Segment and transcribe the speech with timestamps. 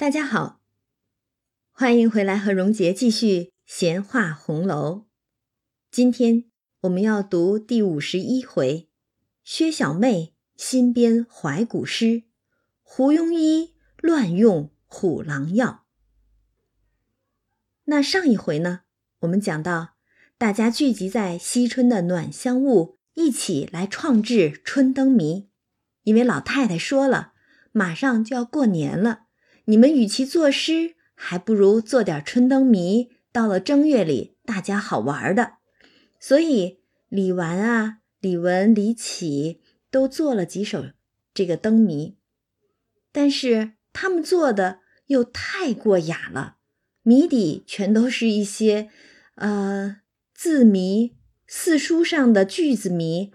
[0.00, 0.62] 大家好，
[1.70, 5.04] 欢迎回来和荣杰继续闲话红楼。
[5.90, 6.46] 今天
[6.80, 8.88] 我们要读第五十一回，
[9.44, 12.22] 薛小妹新编怀古诗，
[12.80, 15.84] 胡庸医乱用虎狼药。
[17.84, 18.84] 那上一回呢，
[19.18, 19.96] 我们讲到
[20.38, 25.50] 大家聚集在惜春的暖香坞，一起来创制春灯谜，
[26.04, 27.34] 因为老太太说了，
[27.72, 29.26] 马上就要过年了。
[29.70, 33.08] 你们与其作诗，还不如做点春灯谜。
[33.30, 35.58] 到了正月里，大家好玩的。
[36.18, 40.86] 所以李纨啊、李文、李启都做了几首
[41.32, 42.16] 这个灯谜，
[43.12, 46.56] 但是他们做的又太过雅了，
[47.04, 48.90] 谜底全都是一些
[49.36, 49.98] 呃
[50.34, 51.14] 字谜、
[51.46, 53.30] 四书上的句子谜。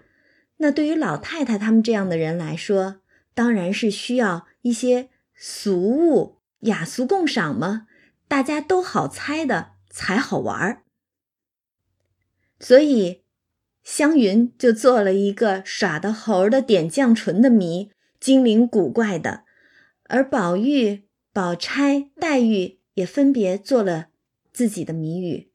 [0.58, 3.00] 那对于老太太他们这样的人来说，
[3.32, 5.08] 当然是需要一些。
[5.36, 7.86] 俗物雅俗共赏吗？
[8.26, 10.82] 大家都好猜的才好玩儿。
[12.58, 13.22] 所以
[13.84, 19.44] 湘云就做了一个耍的猴的点绛唇的谜，精灵古怪的；
[20.04, 24.08] 而宝玉、宝钗、黛玉也分别做了
[24.52, 25.52] 自己的谜语。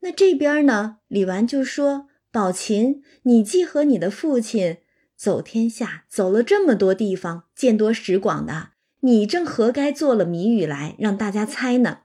[0.00, 4.78] 那这边呢，李纨就说：“宝琴，你既和你的父亲
[5.16, 8.70] 走天下，走了这么多地方，见多识广的。”
[9.04, 12.00] 你正何该做了谜语来让大家猜呢？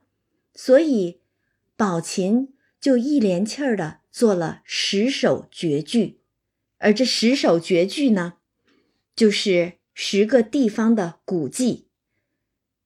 [0.54, 1.22] 所以
[1.74, 6.20] 宝琴就一连气儿的做了十首绝句，
[6.76, 8.34] 而这十首绝句呢，
[9.16, 11.86] 就是十个地方的古迹，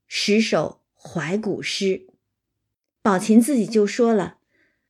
[0.06, 2.06] 十首怀古诗。
[3.02, 4.38] 宝琴自己就说了：“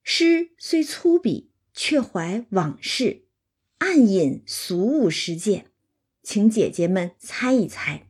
[0.05, 3.23] 诗虽粗鄙，却怀往事，
[3.79, 5.71] 暗引俗物实践，
[6.23, 8.07] 请姐姐们猜一猜。”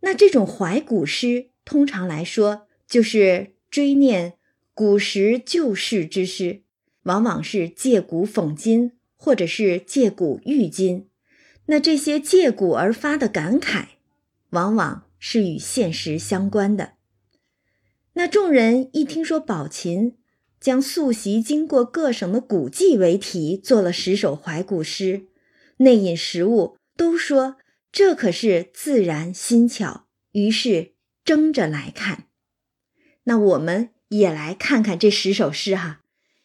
[0.00, 4.34] 那这种怀古诗，通常来说就是追念
[4.72, 6.62] 古时旧事之诗，
[7.02, 11.08] 往往是借古讽今，或者是借古喻今。
[11.66, 13.86] 那这些借古而发的感慨，
[14.50, 16.92] 往往是与现实相关的。
[18.14, 20.16] 那众人一听说宝琴
[20.60, 25.26] 将素习经过各省的古迹为题，做了十首怀古诗，
[25.78, 27.56] 内引实物，都说。
[27.90, 30.92] 这可是自然新巧，于是
[31.24, 32.24] 争着来看。
[33.24, 36.02] 那我们也来看看这十首诗哈。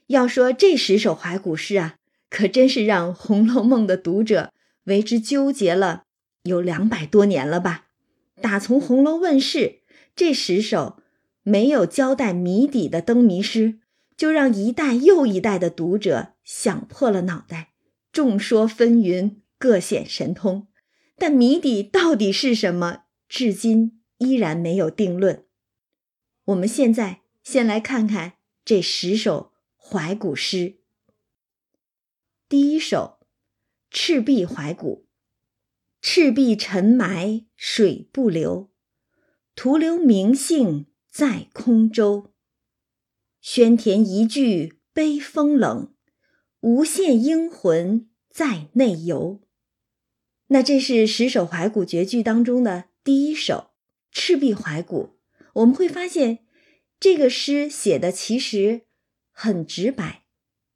[0.07, 1.95] 要说这十首怀古诗啊，
[2.29, 4.51] 可真是让《红楼梦》的读者
[4.85, 6.03] 为之纠结了
[6.43, 7.87] 有两百多年了吧？
[8.41, 9.79] 打从红楼问世，
[10.15, 11.01] 这十首
[11.43, 13.79] 没有交代谜底的灯谜诗，
[14.17, 17.73] 就让一代又一代的读者想破了脑袋，
[18.11, 20.67] 众说纷纭，各显神通。
[21.15, 25.45] 但谜底到底是什么，至今依然没有定论。
[26.45, 28.33] 我们现在先来看看
[28.65, 30.79] 这十首怀古诗。
[32.49, 33.19] 第一首
[33.89, 35.05] 《赤壁怀古》：
[36.01, 38.69] 赤壁沉埋水不流，
[39.55, 42.33] 徒留名姓在空舟。
[43.39, 45.93] 宣田一句悲风冷，
[46.61, 49.41] 无限英魂在内游。
[50.47, 53.53] 那这是十首怀古绝句当中的第一首
[54.11, 55.03] 《赤壁怀古》。
[55.53, 56.39] 我们会发现，
[56.99, 58.81] 这个诗写的其实
[59.31, 60.25] 很直白，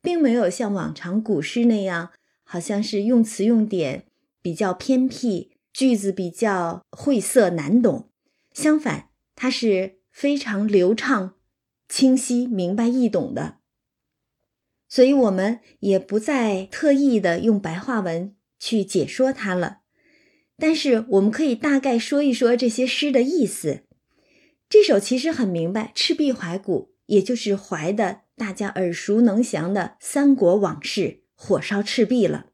[0.02, 2.12] 并没有像往常古诗那样，
[2.44, 4.06] 好像是用词用典
[4.42, 8.10] 比较偏僻，句子比较晦涩难懂。
[8.54, 11.36] 相反，它是非常流畅、
[11.90, 13.58] 清晰、明白易懂的。
[14.88, 18.37] 所以，我们也不再特意的用白话文。
[18.59, 19.79] 去解说它了，
[20.57, 23.84] 但是我们可以大概说一说这些诗的意思。
[24.69, 32.48] 这首其实很明白，《赤壁怀古》也就是怀的大家耳熟能详的三国往事，火烧赤壁了。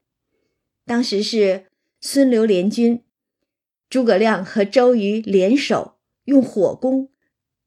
[0.86, 1.66] 当时是
[2.00, 3.02] 孙刘联军，
[3.88, 7.10] 诸葛亮和周瑜联手，用火攻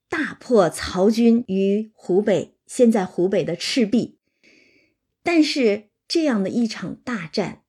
[0.07, 4.19] 大破曹军于湖北，现在湖北的赤壁。
[5.23, 7.63] 但是这样的一场大战。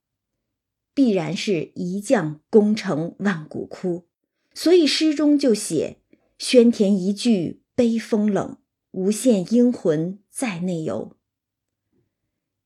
[0.99, 4.07] 必然是一将功成万骨枯，
[4.53, 5.99] 所以诗中就写
[6.39, 8.59] “宣田一句悲风冷，
[8.91, 11.17] 无限英魂在内游”。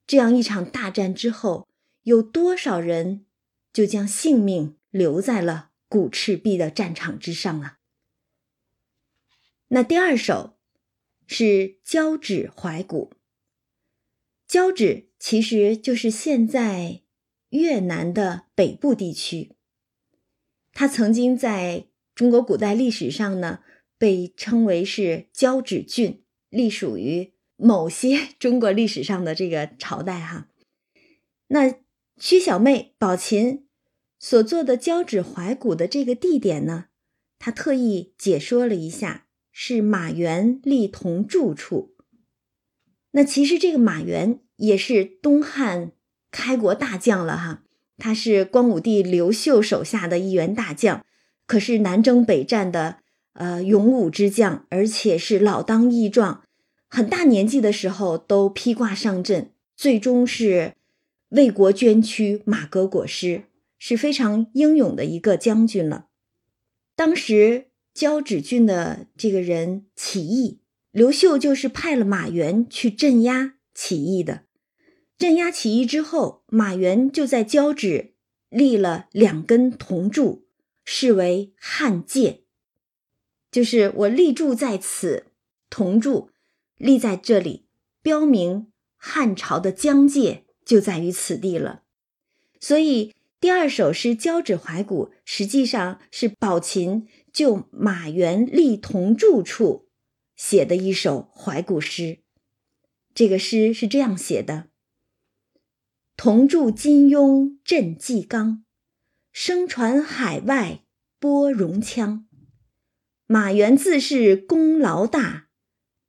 [0.08, 1.68] 这样一场大战之后，
[2.04, 3.26] 有多少人
[3.70, 7.80] 就将性命留在了古赤壁的战场之上啊？
[9.68, 10.56] 那第二首
[11.26, 13.12] 是交趾怀古，
[14.48, 17.02] 交趾其实就是现在。
[17.52, 19.52] 越南的北部地区，
[20.72, 23.60] 它曾经在中国古代历史上呢，
[23.98, 30.48] 被称为是交趾郡，隶属于某些 中国历史上的这个朝代哈。
[31.48, 31.74] 那
[32.16, 33.66] 薛小妹宝琴
[34.18, 36.86] 所做的交趾怀古的这个地点呢，
[37.38, 41.94] 他特意解说了一下，是马援立铜柱处。
[43.10, 45.92] 那其实这个马援也是东汉
[46.32, 47.62] 开国大将了哈，
[47.98, 51.04] 他是光武帝刘秀手下的一员大将，
[51.46, 52.96] 可是南征北战的
[53.34, 56.42] 呃勇武之将，而且是老当益壮，
[56.88, 60.74] 很大年纪的时候都披挂上阵，最终是
[61.28, 63.44] 为国捐躯，马革裹尸。
[63.84, 66.06] 是非常英勇的一个将军了。
[66.94, 70.60] 当时交趾郡的这个人起义，
[70.92, 74.42] 刘秀就是派了马援去镇压起义的。
[75.22, 78.14] 镇压起义之后，马援就在交趾
[78.48, 80.48] 立了两根铜柱，
[80.84, 82.40] 视为汉界，
[83.48, 85.26] 就是我立柱在此，
[85.70, 86.30] 铜柱
[86.76, 87.66] 立在这里，
[88.02, 91.84] 标明汉朝的疆界就在于此地了。
[92.58, 93.12] 所以。
[93.38, 99.88] 第二首诗《交趾怀古》实际上是宝琴就马援立铜柱处
[100.36, 102.18] 写的一首怀古诗。
[103.12, 104.68] 这个诗是这样写的
[106.16, 108.64] ：“铜柱金庸镇纪纲，
[109.32, 110.84] 声传海外
[111.18, 112.24] 播戎羌。
[113.26, 115.48] 马援自是功劳大，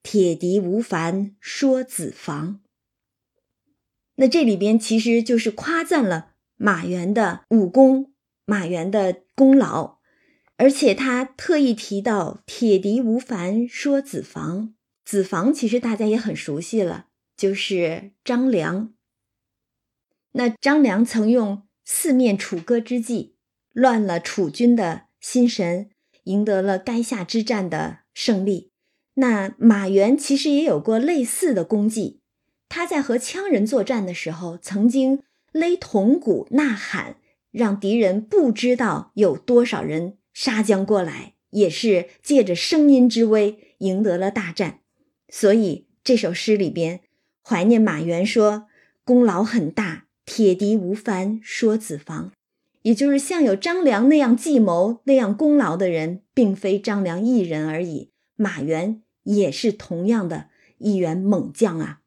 [0.03, 2.61] 铁笛无烦说子房。”
[4.17, 6.33] 那这里边其实就是夸赞了。
[6.55, 8.13] 马援的武功，
[8.45, 9.97] 马援的功劳，
[10.57, 14.75] 而且他特意提到“铁笛无烦说子房”。
[15.03, 18.93] 子房其实大家也很熟悉了，就是张良。
[20.33, 23.35] 那张良曾用四面楚歌之计，
[23.71, 25.89] 乱了楚军的心神，
[26.25, 28.71] 赢得了垓下之战的胜利。
[29.15, 32.19] 那马援其实也有过类似的功绩，
[32.69, 35.23] 他在和羌人作战的时候，曾经。
[35.53, 37.17] 勒铜鼓呐喊，
[37.51, 44.79] 让敌人不知道有多少人杀将过来，也是借着声音之威赢得了大战。
[45.29, 47.01] 所以这首诗里边
[47.43, 48.65] 怀念马援，说
[49.05, 52.31] 功劳很大，铁笛无烦说子房，
[52.81, 58.11] 也就是像有张良那样计谋、那样功劳的人，并非张良一人而已。
[58.35, 62.01] 马援也是同样的一员猛将啊。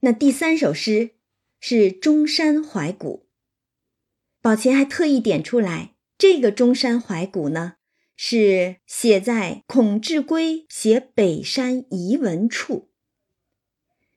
[0.00, 1.16] 那第三首诗。
[1.64, 3.28] 是中山怀古，
[4.40, 7.74] 宝琴还特意点出来，这个中山怀古呢，
[8.16, 12.90] 是写在孔志圭写北山遗文处。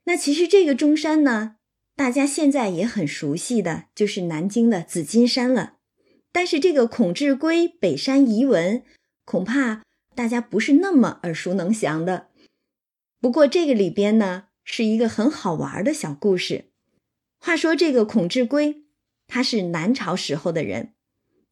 [0.06, 1.58] 那其实这个中山呢，
[1.96, 5.78] 大家现在也很熟悉的就是南京的紫金山了。
[6.32, 8.84] 但是这个孔志圭北山遗文，
[9.24, 9.84] 恐怕
[10.14, 12.28] 大家不是那么耳熟能详的。
[13.22, 16.72] 不过这个里边呢，是一个很好玩的小故事。
[17.40, 18.84] 话说这个孔志圭，
[19.28, 20.94] 他是南朝时候的人，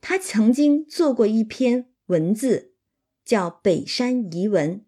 [0.02, 2.74] 他曾经做过一篇文字，
[3.24, 4.80] 叫《北山遗文》，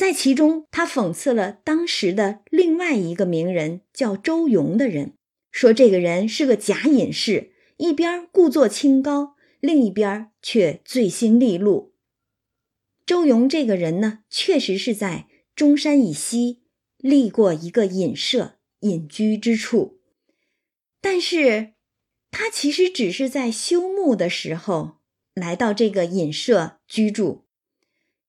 [0.00, 5.12] 在其中他讽刺了当时的另外一个名人叫周永的人，
[5.50, 11.92] 说这个人是个假隐士，一边故作清高，另一边却醉心利禄。
[13.04, 16.62] 周永这个人呢，确实是在中山以西
[16.96, 20.00] 立过一个隐舍、隐居之处。
[21.02, 21.74] 但是，
[22.30, 25.00] 他其实只是在休沐的时候
[25.34, 27.44] 来到这个隐舍居住，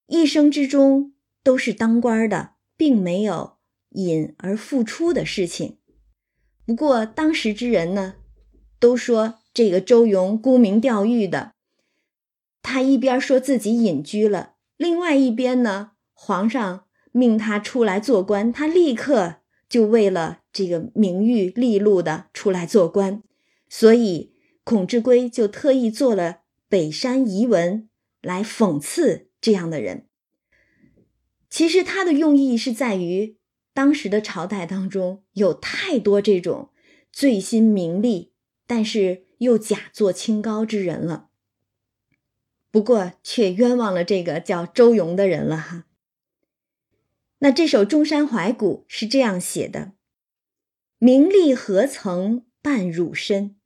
[0.08, 1.14] 一生之中
[1.44, 3.58] 都是当官的，并没有
[3.90, 5.78] 隐而复出的事情。
[6.66, 8.16] 不过当时之人呢，
[8.80, 11.54] 都说这个周永沽名钓誉的。
[12.62, 19.38] 他一边说自己隐居了，另外一边呢，皇上命他出来做官，他立刻。
[19.70, 23.24] 就为了这个名誉利禄的出来做官，
[23.70, 24.34] 所以
[24.66, 26.24] 孔志圭就特意做了
[26.68, 27.84] 《北山遗文》
[28.22, 30.10] 来讽刺这样的人。
[31.52, 33.38] 其实他的用意是在于，
[33.74, 36.72] 当时的朝代当中有太多这种
[37.12, 38.32] 醉心名利，
[38.66, 41.28] 但是又假作清高之人了。
[42.72, 45.86] 不过却冤枉了这个叫周荣的人了哈。
[47.40, 49.92] 那这首《中山怀古》是这样写的
[51.00, 53.58] ：“名利何曾伴汝身，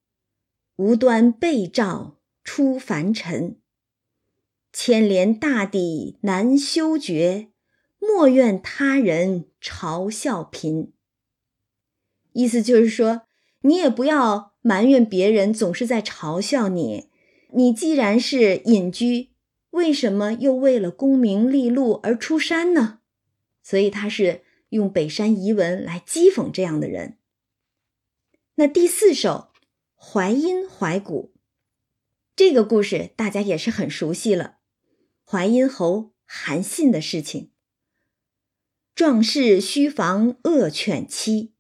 [0.78, 3.60] 无端被召出凡尘。
[4.74, 7.50] 千年大抵难修绝，
[8.08, 10.94] 莫怨他人嘲笑贫。”
[12.34, 13.24] 意思就是说，
[13.62, 17.10] 你也不要埋怨别人总是在嘲笑你。
[17.54, 19.30] 你既然是隐居，
[19.70, 23.00] 为什么又为了功名利禄而出山呢？
[23.64, 27.18] 所以他是用北山遗文来讥讽这样的人。
[28.56, 29.50] 那第四首
[29.96, 31.34] 《淮阴怀古》
[32.36, 34.58] 这个故事大家也是很熟悉了，
[35.26, 37.52] 淮阴侯韩信的事情。
[38.96, 41.52] 壮士须防恶犬欺，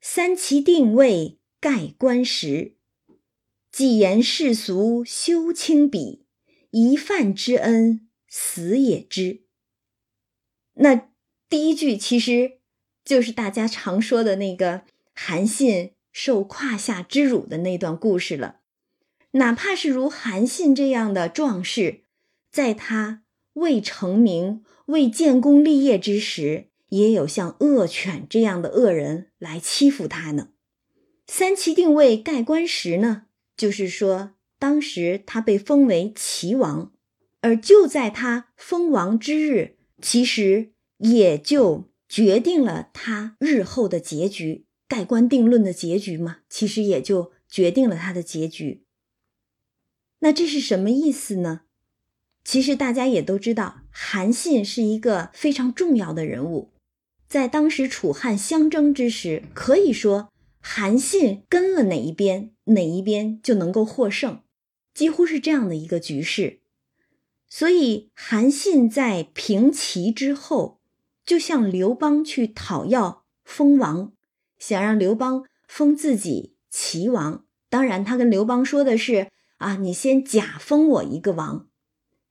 [0.00, 2.74] 三齐定位盖棺石。
[3.70, 6.24] 既言世俗休轻鄙，
[6.72, 9.44] 一饭之恩死也知。
[10.74, 11.08] 那
[11.48, 12.58] 第一句其实
[13.04, 14.82] 就是大家常说的那个
[15.14, 18.56] 韩信受胯下之辱的那段故事了。
[19.30, 22.06] 哪怕是如韩信这样的壮士，
[22.50, 23.22] 在他
[23.52, 30.50] 未成名、未建功立业之时，也有像恶犬这样的恶人来欺负他呢。
[31.26, 33.22] 三齐定位盖棺时呢，
[33.56, 36.92] 就是说当时他被封为齐王，
[37.40, 48.84] 而就在他封王之日，其实也就决定了他日后的结局，盖棺定论的结局嘛，其实也就决定了他的结局。
[50.18, 51.62] 那这是什么意思呢？
[52.44, 56.71] 其实大家也都知道，韩信是一个非常重要的人物。
[57.32, 64.42] 在当时楚汉相争之时，可以说韩信跟了哪一边，哪一边就能够获胜，
[64.92, 66.60] 几乎是这样的一个局势。
[67.48, 70.78] 所以韩信在平齐之后，
[71.24, 74.12] 就向刘邦去讨要封王，
[74.58, 77.46] 想让刘邦封自己齐王。
[77.70, 81.66] 当然，他跟刘邦说的是：啊，你先假封我一个王，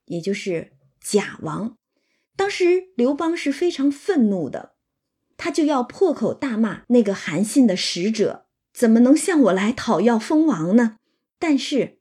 [0.05, 1.75] 也就是假王。
[2.36, 4.75] 当时刘邦是非常愤怒的。
[5.43, 10.98] 他就要破口大骂那个韩信的使者，怎么能向我来讨要封王呢？
[11.39, 11.98] 但是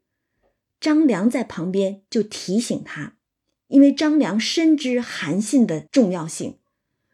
[0.78, 3.14] 张良在旁边就提醒他，
[3.68, 6.58] 因为张良深知韩信的重要性，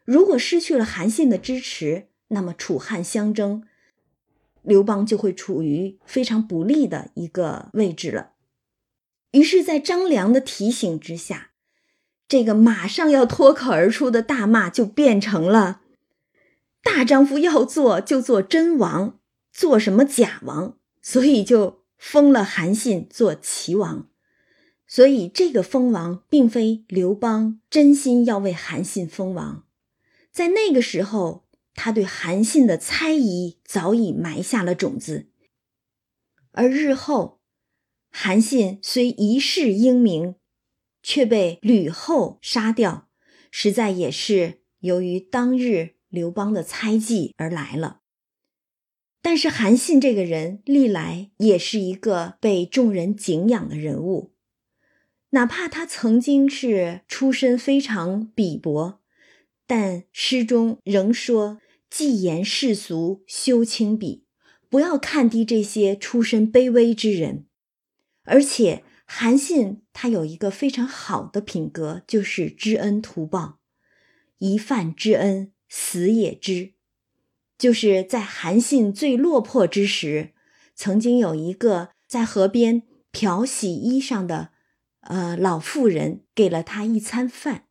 [0.03, 3.63] 如果失去了韩信的支持，那么楚汉相争，
[4.61, 8.31] 刘邦就会处于非常不利的一个位置了。
[9.31, 11.51] 于是，在张良的提醒之下，
[12.27, 15.83] 这个马上要脱口而出的大骂就变成了。
[16.87, 19.19] 大丈夫要做就做真王，
[19.51, 20.79] 做什么假王？
[21.01, 24.09] 所以就封了韩信做齐王。
[24.87, 29.65] 所以这个封王并非刘邦真心要为韩信封王，
[30.31, 35.27] 在那个时候，他对韩信的猜疑早已埋下了种子。
[36.53, 37.41] 而日后，
[38.09, 40.35] 韩信虽一世英名，
[41.03, 43.09] 却被吕后杀掉，
[43.51, 45.96] 实在也是由于当日。
[46.09, 48.01] 刘邦的猜忌而来了，
[49.21, 54.33] 但是韩信这个人历来也是一个被众人敬仰的人物，
[55.31, 59.01] 哪怕他曾经是出身非常鄙薄，
[59.65, 61.59] 但诗中仍说
[61.89, 64.23] “既言世俗修轻鄙”，
[64.69, 67.45] 不要看低这些出身卑微之人。
[68.23, 73.59] 而且韩信他有一个非常好的品格，就是知恩图报，
[74.37, 75.51] 一饭之恩。
[75.67, 76.73] 死也知，
[77.57, 80.33] 就是在韩信最落魄之时，
[80.75, 84.49] 曾经有一个在河边漂洗衣裳的，
[85.01, 87.67] 呃老妇人给了他一餐饭，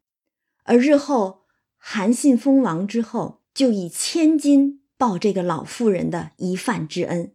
[0.64, 1.44] 而日后
[1.76, 7.32] 韩信封王之后，就以千金报这个老妇人的一饭之恩。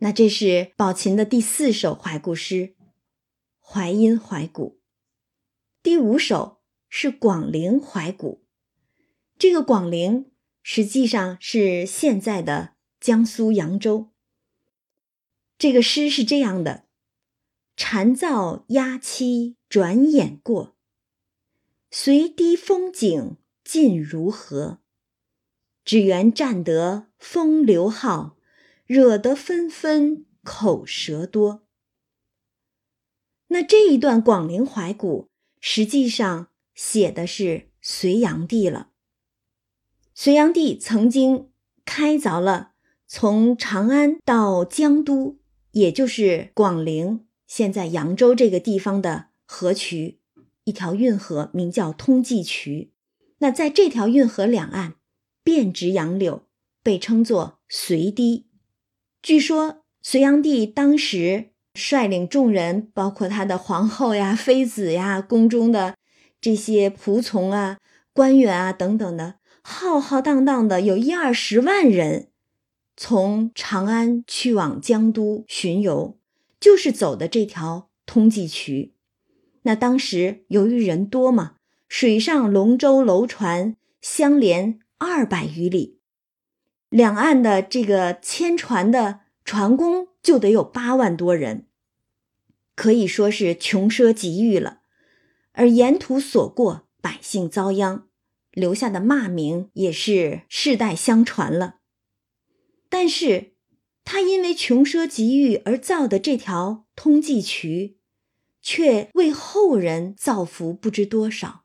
[0.00, 2.54] 那这是宝琴的第四首怀古诗
[3.58, 4.78] 《淮阴怀古》，
[5.82, 8.44] 第五首是广陵怀古。
[9.38, 10.32] 这个广陵
[10.64, 14.10] 实际上是现在的江苏扬州。
[15.56, 16.86] 这个诗是这样的：
[17.76, 20.76] 蝉噪鸦栖转眼过，
[21.88, 24.80] 随堤风景尽如何？
[25.84, 28.36] 只缘占得风流好，
[28.86, 31.64] 惹得纷纷口舌多。
[33.46, 35.28] 那这一段广陵怀古，
[35.60, 38.90] 实际上写的是隋炀帝了。
[40.20, 41.46] 隋炀帝曾经
[41.84, 42.72] 开凿了
[43.06, 45.38] 从长安到江都，
[45.70, 50.18] 也就是广陵（现在扬州这个地方）的河渠，
[50.64, 52.90] 一条运河，名叫通济渠。
[53.38, 54.94] 那在这条运河两岸，
[55.44, 56.42] 遍植杨柳，
[56.82, 58.48] 被称作隋堤。
[59.22, 65.94] 据说隋炀帝当时率领众人，包括他的皇后呀、妃子呀、宫中的
[66.40, 67.78] 这些仆从啊、
[68.12, 69.36] 官员啊等等的。
[69.70, 72.30] 浩浩荡荡的有一二十万人，
[72.96, 76.18] 从长安去往江都巡游，
[76.58, 78.94] 就是走的这条通济渠。
[79.62, 81.56] 那当时由于人多嘛，
[81.86, 86.00] 水上龙舟、楼船相连二百余里，
[86.88, 91.66] 两岸的这个牵船的船工就得有八万多人，
[92.74, 94.80] 可以说是穷奢极欲了。
[95.52, 98.07] 而沿途所过，百姓遭殃，
[98.58, 101.76] 留下的骂名也是世代相传了。
[102.88, 103.52] 但是，
[104.04, 107.98] 他因为穷奢极欲而造的这条通济渠，
[108.60, 111.64] 却为后人造福不知多少。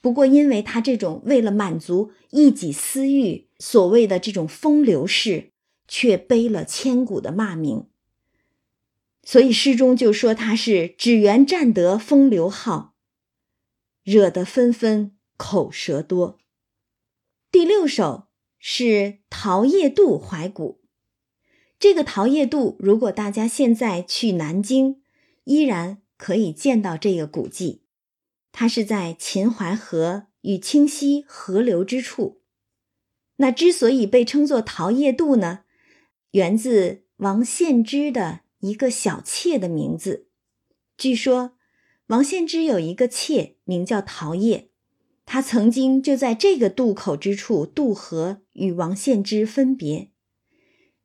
[0.00, 5.52] 不过，因为他这种为了满足一己私欲所谓的这种风流事，
[5.86, 7.86] 却背了千古的骂名。
[9.22, 12.96] 所以诗中就说他是只缘占得风流号。
[14.02, 16.38] 惹得纷纷口舌多。
[17.50, 18.28] 第六首
[18.60, 20.84] 是桃叶渡怀古。
[21.80, 25.02] 这个桃叶渡，如果大家现在去南京，
[25.42, 27.82] 依然可以见到这个古迹。
[28.52, 32.40] 它是在秦淮河与清溪合流之处。
[33.38, 35.64] 那之所以被称作桃叶渡呢，
[36.30, 40.28] 源自王献之的一个小妾的名字。
[40.96, 41.56] 据说。
[42.08, 44.70] 王献之有一个妾，名叫桃叶，
[45.32, 50.10] 他曾经就在这个渡口之处渡河，与王献之分别。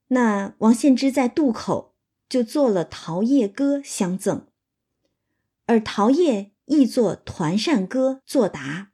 [0.09, 1.95] 那王献之在渡口
[2.27, 4.45] 就做了《桃叶歌》相赠，
[5.65, 8.91] 而桃叶亦作《团扇歌》作答，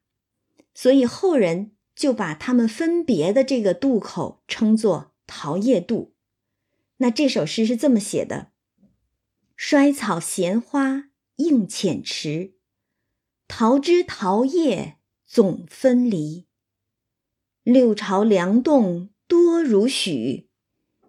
[0.76, 6.14] 所以后人就把他们分别的这个渡口称作桃叶渡。
[6.98, 8.52] 那这首诗是这么写的：
[9.56, 11.06] 衰草闲花。
[11.38, 12.54] 映浅池，
[13.48, 15.00] 桃枝桃叶
[15.34, 16.46] 总分离。
[17.64, 20.48] 六朝梁栋多如许，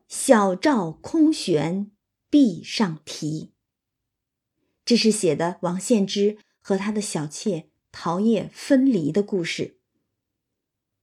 [0.08, 1.90] 小照空悬
[2.30, 3.52] 壁上题。
[4.82, 9.76] 这是写的王献之和他的小妾桃叶分离的故事。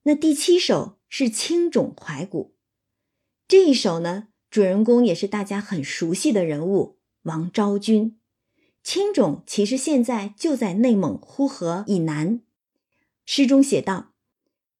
[0.01, 2.45] 那第七首是《青冢怀古》，
[3.47, 8.19] 这一首呢，主人公也是大家很熟悉的人物王昭君。
[8.81, 12.41] 青冢其实现在就在内蒙呼和以南。
[13.25, 14.13] 诗中写道：“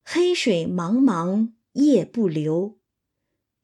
[0.04, 2.80] 黑水茫茫夜不流，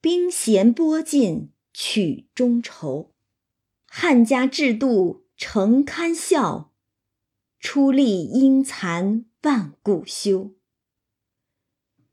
[0.00, 3.14] 冰弦波尽曲中愁。
[3.86, 6.72] 汉家制度诚堪笑，
[7.60, 10.54] 出力应残万古休。”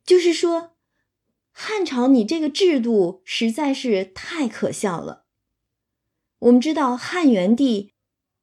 [0.05, 0.75] 就是说，
[1.51, 5.25] 汉朝你这个制度实在是太可笑了。
[6.39, 7.93] 我们知道汉元帝。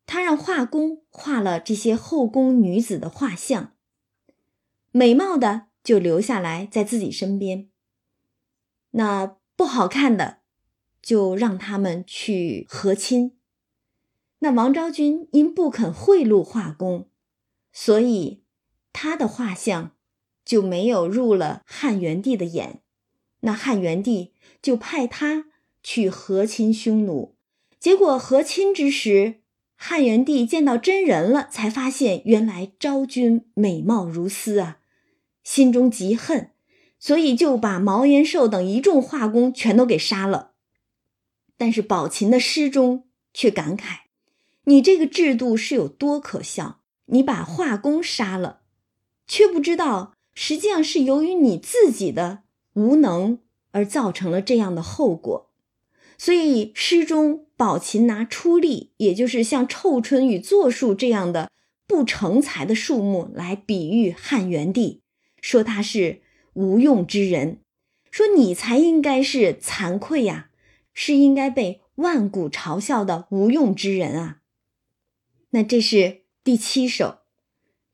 [0.04, 3.71] 他让画工画了这些后宫女子的画像，
[4.92, 7.68] 美貌的就留下来在自己身边，
[8.90, 10.40] 那不好看的
[11.00, 13.38] 就让他们去和亲。
[14.40, 17.08] 那王昭君因不肯贿赂画工，
[17.72, 18.42] 所以
[18.92, 19.92] 他的画像
[20.44, 22.82] 就没有入了汉元帝的眼。
[23.40, 25.46] 那汉元帝就派他
[25.82, 27.34] 去和亲匈奴，
[27.80, 29.38] 结果和亲之时。
[29.74, 34.78] 汉元帝见到真人了，才发现原来昭君美貌如丝啊，
[35.42, 36.50] 心中极恨，
[36.98, 40.52] 所以就把毛延寿等一众画工全都给杀了。
[41.56, 44.00] 但是宝琴的诗中却感慨
[44.64, 46.80] ：“你这个制度是有多可笑？
[47.06, 48.60] 你把画工杀了，
[49.26, 53.38] 却不知道实际上是由于你自己的无能
[53.72, 55.50] 而造成了这样的后果。”
[56.18, 57.46] 所以诗中。
[57.54, 61.48] 宝琴拿出力，也就是像臭椿与柞树这样的
[61.86, 65.01] 不成才的树木来比喻汉元帝，
[65.42, 66.22] 说他是
[66.54, 67.60] 无用之人，
[68.10, 70.50] 说你才应该是惭愧呀，
[70.94, 74.40] 是应该被万古嘲笑的无用之人啊。
[75.50, 77.04] 那这是第七首《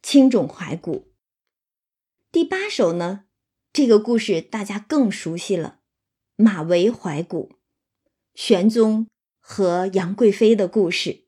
[0.01, 0.95] 青冢怀古》。
[2.31, 3.25] 第八首呢，
[3.73, 5.81] 这个故事大家更熟悉了，
[6.45, 7.49] 《马嵬怀古》，
[8.37, 9.09] 玄宗。
[9.51, 11.25] 和杨贵妃的故事。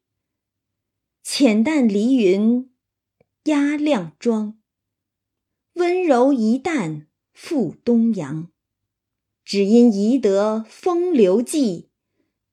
[1.22, 2.70] 浅淡离云
[3.44, 4.59] 压亮妆，
[5.80, 8.50] 温柔一旦赴东阳。
[9.42, 11.88] 只因宜得风流计，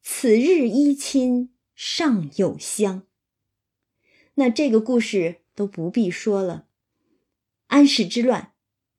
[0.01, 3.03] 此日依亲尚有香。
[4.35, 6.67] 那这个故事都不必说了。
[7.67, 8.53] 安史之乱，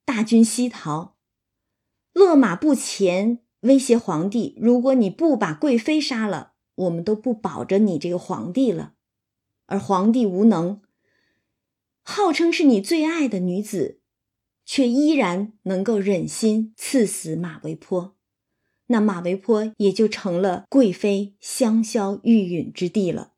[0.05, 1.17] 大军西逃，
[2.13, 6.53] 勒马不前，威胁皇帝：如果你不把贵妃杀了。
[6.75, 8.95] 我们都不保着你这个皇帝了，
[9.67, 10.81] 而皇帝无能，
[12.03, 13.98] 号称是你最爱的女子，
[14.71, 18.15] 却依然能够忍心赐死马嵬坡，
[18.89, 23.33] 那马嵬坡也就成了贵妃香消玉殒之地了。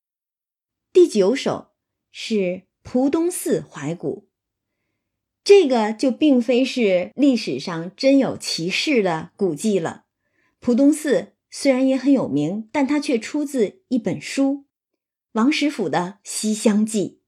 [0.93, 1.69] 第九首
[2.11, 4.27] 是蒲东寺怀古，
[5.45, 10.07] 这个就并非是历史上真有其事的古迹了。
[10.59, 14.65] 蒲东寺虽然也很有名，但它却出自一本书——
[15.35, 17.21] 王实甫的《西厢记》，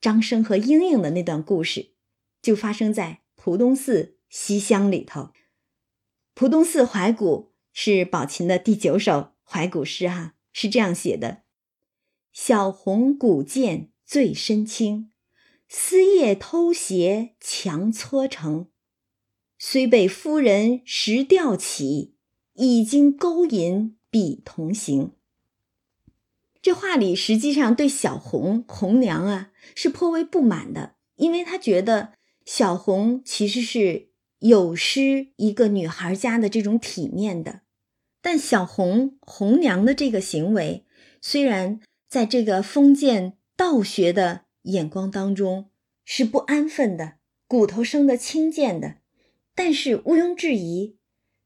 [0.00, 1.90] 张生和莺莺的那段故事
[2.40, 5.30] 就发生在蒲东寺西厢里头。
[6.32, 11.42] 蒲东寺怀古是宝琴的第九首怀古诗，哈，是这样写的
[12.32, 15.10] ：“小红古剑最深青，
[15.68, 18.68] 丝叶偷斜强搓成。
[19.58, 22.14] 虽被夫人拾吊起，
[22.52, 25.16] 已经勾引比同行。”
[26.62, 32.12] 这话里实际上对小红红娘啊是颇为不满的，因为他觉得
[32.44, 34.12] 小红其实是。
[34.44, 37.60] 有失一个女孩家的这种体面的，
[38.20, 40.84] 但小红红娘的这个行为，
[41.20, 41.78] 虽然
[42.08, 45.70] 在这个封建道学的眼光当中
[46.04, 48.96] 是不安分的、骨头生的轻贱的，
[49.54, 50.96] 但是毋庸置疑，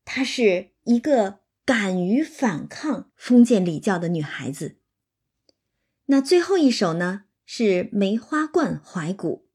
[0.07, 4.79] 她是一个敢于反抗封建礼教的女孩子。
[6.07, 9.46] 那最后一首呢，是梅花冠怀古，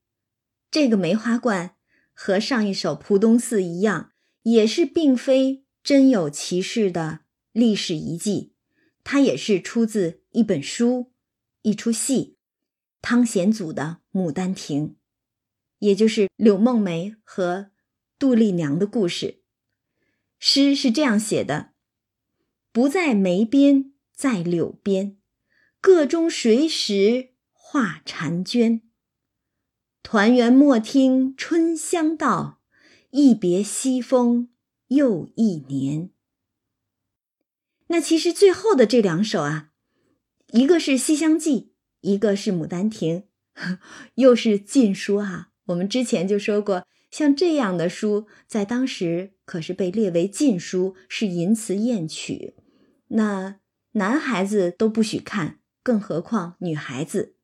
[0.71, 1.75] 这个梅花冠。
[2.13, 4.11] 和上一首《蒲东寺》一样，
[4.43, 8.53] 也是并非真有其事的历史遗迹，
[9.03, 11.11] 它也是出自一本书、
[11.63, 12.37] 一出戏——
[13.01, 14.89] 汤显祖的《牡丹亭》，
[15.79, 17.71] 也就是柳梦梅和
[18.19, 19.41] 杜丽娘的故事。
[20.37, 21.71] 诗是这样写的
[22.71, 25.17] ：“不在梅边，在柳边，
[25.79, 28.83] 个中谁识画婵娟？”
[30.03, 32.59] 团圆莫听春香到，
[33.11, 34.49] 一别西风
[34.87, 36.09] 又一年。
[37.87, 39.71] 那其实最后的这两首啊，
[40.51, 41.61] 一个是《西厢记》，
[42.01, 43.23] 一个是《牡丹亭》，
[44.15, 45.51] 又是禁书哈。
[45.65, 52.55] 我们之前就说过，像这样的书，在当时可是被列为禁书，是淫词艳曲，
[53.09, 53.59] 那
[53.93, 57.35] 男孩子都不许看，更何况女孩子。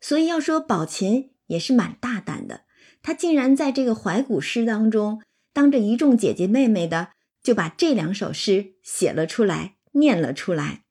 [0.00, 2.62] 所以要说宝琴也是蛮大胆的，
[3.02, 7.10] 她竟然在这个怀古诗当中，当着一众姐姐妹妹的，
[7.42, 10.84] 就把这两首诗写了出来，念了出来。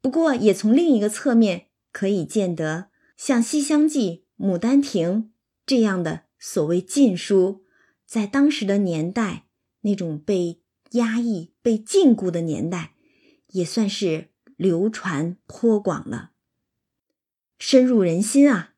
[0.00, 5.08] 不过也从另一个侧面可以见得，像《西厢记》《牡丹亭》
[5.64, 7.64] 这样的所谓禁书，
[8.06, 9.46] 在当时的年代，
[9.80, 12.94] 那种被压抑、被禁锢的年代，
[13.48, 16.32] 也算是流传颇广了。
[17.58, 18.74] 深入人心啊！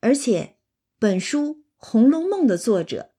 [0.00, 0.56] 而且，
[0.98, 1.40] 本书
[1.76, 3.14] 《红楼梦》的作者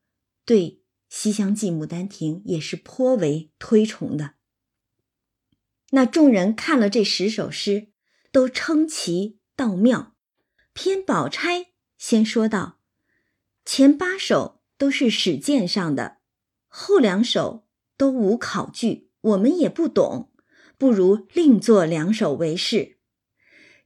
[0.45, 0.59] 对
[1.09, 4.35] 《西厢记》《牡丹亭》也是颇为推崇的。
[5.91, 7.89] 那众人看了这十首诗，
[8.31, 10.15] 都称其道妙。
[10.73, 12.79] 偏宝钗先说道
[13.63, 16.17] ：“前八首都是史鉴上的，
[16.67, 20.31] 后两首都无考据，我们也不懂，
[20.77, 22.94] 不如另作两首为是。”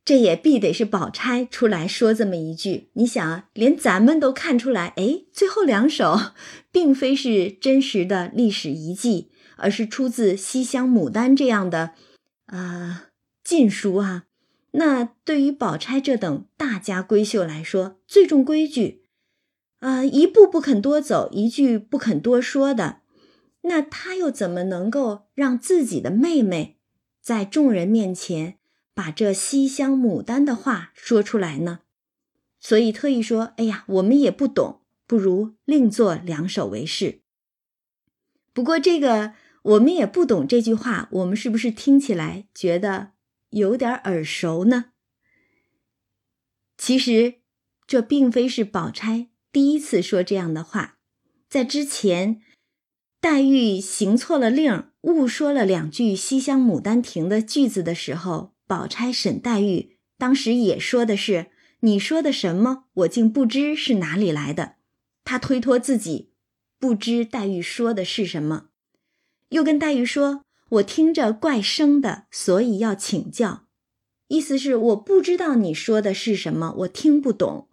[0.06, 2.90] 这也必得是宝钗出来说这么一句。
[2.94, 6.18] 你想啊，连咱们都看出来，哎，最后两首
[6.72, 11.92] 并非是真实的历史遗迹，而是出自《西厢牡丹》这样的
[12.48, 13.10] 啊
[13.44, 14.26] 禁书啊。
[14.72, 19.06] 那对于宝钗这等大家闺秀来说，最重规矩
[19.80, 23.02] 啊，一步不肯多走，一句不肯多说的，
[23.62, 26.78] 那她又怎么能够让自己的妹妹
[27.20, 28.59] 在众人面前？
[29.00, 31.80] 把这西厢牡丹的话说出来呢，
[32.60, 37.22] 所以特意说：“哎呀，我们也不懂，不如另作两首为是。”
[38.52, 43.12] 不过这个我们也不懂这句话，我们是不是听起来觉得
[43.52, 44.92] 有点耳熟呢？
[46.78, 47.36] 其实
[47.88, 50.98] 这并非是宝钗第一次说这样的话，
[51.48, 52.42] 在之前，
[53.22, 58.59] 黛玉行错了令，误说了两句《西厢牡丹亭》的句子的时候。
[58.70, 61.48] 宝钗沈黛玉当时也说的是
[61.82, 62.84] ：“你说的什么？
[62.94, 64.76] 我竟不知是哪里来的。”
[65.26, 66.34] 她推脱自己
[66.78, 68.68] 不知黛玉说的是什么，
[69.50, 73.66] 又跟黛玉说：“我听着怪生的，所以要请教。”
[74.30, 77.70] 意思是我不知道你说的是什么，我听不懂。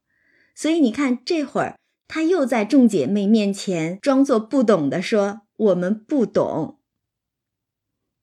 [0.55, 1.79] 所以你看，这会儿
[2.09, 6.81] 她又在众姐妹面前装作不懂的说：“我们不懂。”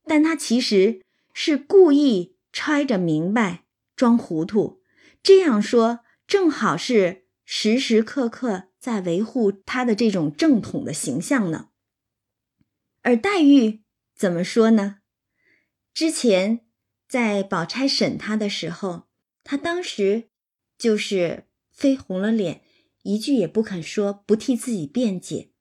[0.06, 1.04] 但她其实
[1.36, 2.33] 是故意。
[2.54, 4.82] 揣着明白装糊涂，
[5.22, 11.72] 这样说正好是时时刻刻在维护他的这种正统的形象呢。
[13.02, 13.84] 而黛玉
[14.16, 15.00] 怎么说呢？
[15.94, 16.66] 之前
[17.08, 19.08] 在宝钗审他的时候，
[19.44, 20.30] 他当时
[20.78, 22.62] 就是绯红了脸，
[23.02, 25.52] 一句也不肯说，不替自己辩解。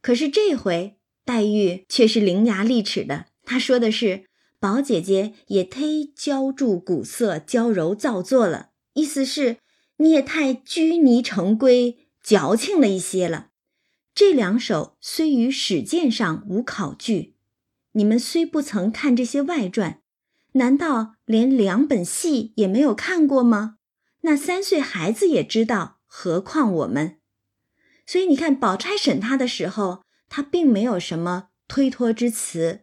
[0.00, 4.26] 可是这回黛玉却是伶牙俐齿的，她说的是
[4.62, 9.56] ：“宝姐姐也忒娇住古色，娇柔造作了。”意思是
[9.96, 13.48] 你也太拘泥成规、矫情了一些了。
[14.14, 17.34] 这两首虽于史鉴上无考据，
[17.94, 20.00] 你们虽不曾看这些外传，
[20.52, 23.78] 难道连两本戏也没有看过吗？
[24.20, 27.16] 那三岁孩子也知道，何况我们？
[28.06, 32.82] 所以你看，宝钗审他的时候，他并没有什么推脱之词。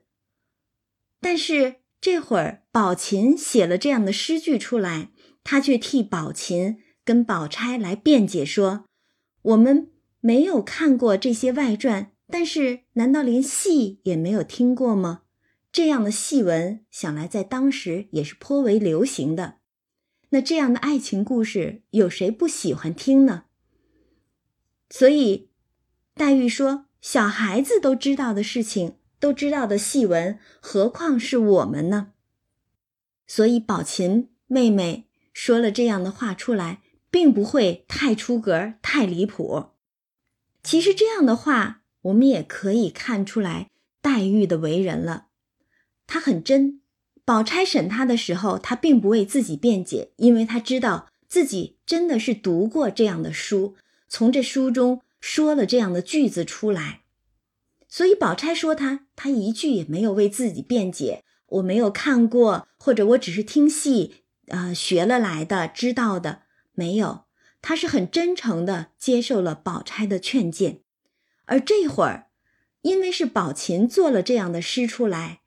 [1.19, 5.11] 但是这会儿宝琴写了这样的诗句出来。
[5.41, 8.85] 他却替宝琴跟宝钗来辩解说
[9.41, 15.23] ：“我们没有看过这些外传，但是难道连戏也没有听过吗？
[15.71, 19.55] 这样的戏文，想来在当时也是颇为流行的。
[20.29, 23.45] 那这样的爱情故事，有谁不喜欢听呢？
[24.89, 25.49] 所以，
[26.13, 32.13] 黛玉说：‘小孩子都知道的事情，都知道的戏文，何况是我们呢？’
[33.27, 39.67] 所以，宝琴妹妹。”说了这样的话出来，并不会太出格、太离谱。
[40.63, 43.69] 其实这样的话，我们也可以看出来
[44.01, 45.27] 黛玉的为人了。
[46.07, 46.81] 她很真。
[47.23, 53.77] 宝钗审她的时候，她并不为自己辩解，因为她知道自己真的是读过这样的书，
[54.09, 57.03] 从这书中说了这样的句子出来。
[57.89, 61.25] 所以宝钗说他，他一句也没有为自己辩解。
[61.47, 64.23] 我没有看过，或者我只是听戏。
[64.47, 67.25] 呃，学了来的，知道的没有？
[67.61, 70.79] 他是很真诚的接受了宝钗的劝谏，
[71.45, 72.29] 而这会儿，
[72.81, 75.41] 因为是宝琴做了这样的诗出来，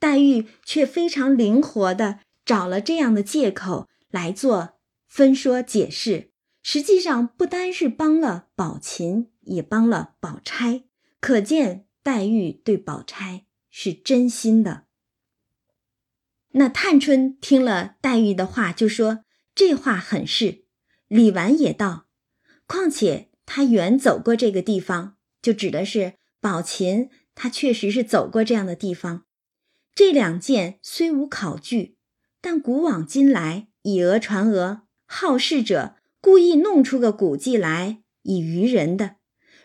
[0.00, 6.32] 黛玉却非常灵活的找了这样的借口来做分说解释。
[6.62, 10.85] 实际上，不单是帮了宝琴，也帮了宝钗，
[11.26, 14.84] 可见黛玉对宝钗是真心的。
[16.50, 20.66] 那探春听了黛玉的话，就说：“这话很是。”
[21.08, 22.06] 李纨也道
[22.68, 29.24] ：“况且他原走过这个地方，就指的是宝琴，他确实是走过这样的地方。
[29.96, 31.96] 这两件虽无考据，
[32.40, 39.16] 但古往今来以讹传讹，好事者故意弄出个古迹来以愚人的。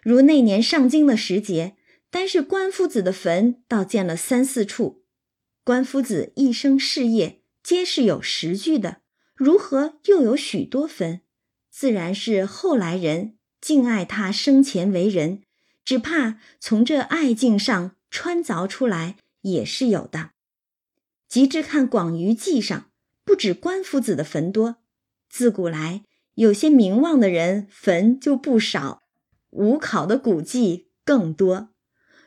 [0.01, 1.75] 如那年上京的时节，
[2.09, 5.03] 单是关夫子的坟，倒建了三四处。”
[5.63, 9.01] 关夫子一生事业皆是有实据的，
[9.35, 11.21] 如何又有许多坟？
[11.69, 15.43] 自然是后来人敬爱他生前为人，
[15.85, 20.31] 只怕从这爱敬上穿凿出来也是有的。
[21.27, 22.89] 及至看《广舆记》上，
[23.23, 24.77] 不止关夫子的坟多，
[25.29, 29.00] 自古来有些名望的人坟就不少，
[29.51, 31.69] 无考的古迹更多。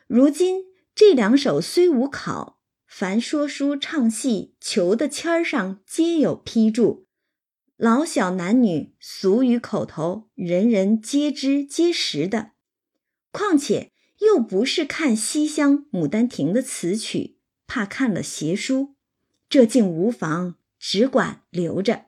[0.07, 0.63] 如今
[0.95, 2.55] 这两首虽无考。
[2.87, 7.07] 凡说书唱戏求的签儿上皆有批注，
[7.75, 12.51] 老小男女俗语口头，人人皆知皆识的。
[13.31, 18.95] 况且又不是看西厢《牡丹亭》的词曲，怕看了邪书，
[19.49, 22.04] 这竟无妨，只管留着。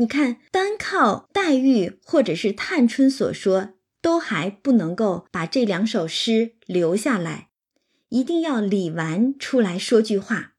[0.00, 7.50] 你看，单靠黛玉或者是探春所说，都还不能够把这两首诗留下来。
[8.08, 10.54] 一定要李纨出来说句话，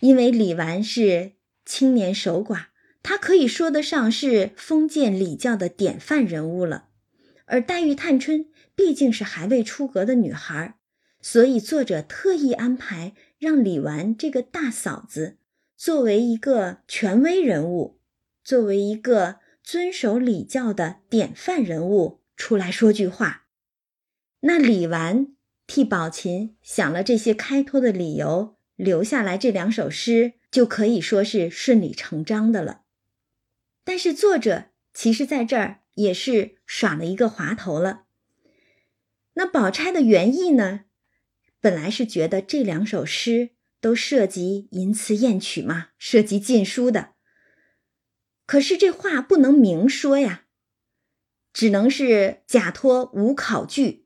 [0.00, 1.32] 因为李纨是
[1.66, 2.68] 青年守寡，
[3.02, 6.86] 她可以说得上是封建礼教的典范人物了。
[7.44, 10.78] 而黛玉、探春毕竟是还未出阁的女孩，
[11.20, 15.36] 所以作者特意安排让李纨这个大嫂子
[15.76, 17.98] 作为一个权威人物，
[18.52, 23.46] 作为一个遵守礼教的典范人物出来说句话。
[24.40, 25.28] 那李纨。
[25.66, 32.82] 替宝琴想了这些开脱的理由，留下来这两首诗，就可以说是顺理成章的了。
[33.84, 38.02] 但是作者其实在这儿也是耍了一个滑头了。
[39.32, 40.80] 那宝钗的原意呢？
[41.58, 47.14] 本来是觉得这两首诗都涉及淫词艳曲嘛，涉及禁书的。
[48.52, 50.44] 可是这话不能明说呀，
[51.54, 54.04] 只能是假托无考据。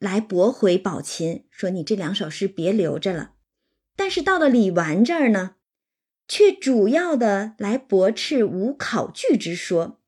[0.00, 3.34] 来驳回宝琴，说你这两首诗别留着了。
[3.94, 5.54] 但是到了李纨这儿呢，
[6.26, 10.00] 却主要的来驳斥无考据之说，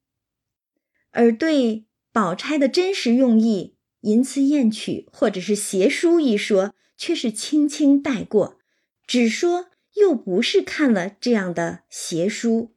[1.13, 8.59] 而对宝钗的真实用意——淫词艳曲或者是邪书一说，却是轻轻带过，
[9.07, 12.75] 只说又不是看了这样的邪书，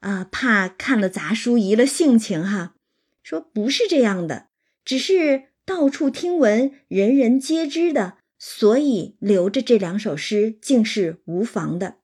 [0.00, 2.74] 啊，怕看了杂书移了性情哈。
[3.22, 4.48] 说不是这样的，
[4.84, 11.96] 只是到处听闻，人人皆知的，所以留着这两首诗，竟是无妨的。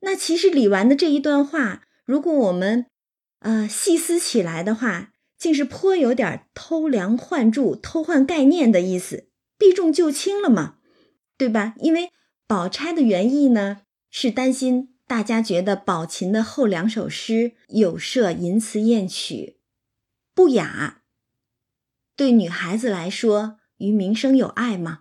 [0.00, 2.86] 那其实李纨的这一段话，如果我们
[3.40, 10.78] 呃细思起来的话，竟是颇有点偷梁换柱、偷换概念的意思，避重就轻了嘛，
[11.38, 11.74] 对吧？
[11.78, 12.10] 因为
[12.46, 19.56] 宝钗的原意呢，是担心大家觉得宝琴的后两首诗有涉淫词艳曲。
[20.36, 21.02] 不雅，
[22.14, 25.00] 对女孩子来说，于名声有碍吗？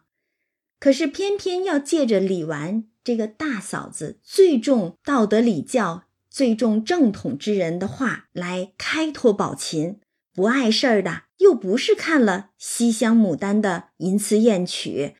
[0.80, 10.00] 可是偏偏要借着李纨这个大嫂子最重道德礼教、最重正统之人的话来开脱宝琴，
[10.34, 15.18] 不碍事儿的，又不是看了西厢牡丹的淫词艳曲，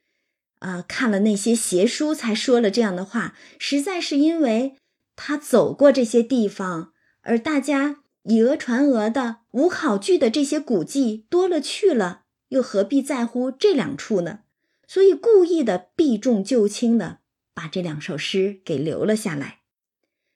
[0.60, 4.76] 啊，看了那些邪书才说了这样的话，实在是因为
[5.16, 7.98] 他走过这些地方，而大家。
[8.24, 14.42] 以讹传讹的无考据的这些古迹多了去了，又何必在乎这两处呢？
[14.86, 17.20] 所以故意的避重就轻的
[17.54, 19.62] 把这两首诗给留了下来。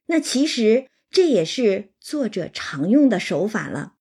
[0.08, 3.94] 那其实这也是作者常用的手法了，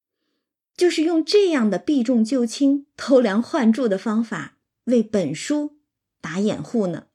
[0.77, 5.77] 就是用这样的避重就轻、偷梁换柱的方法为本书
[6.23, 7.09] 打掩护呢。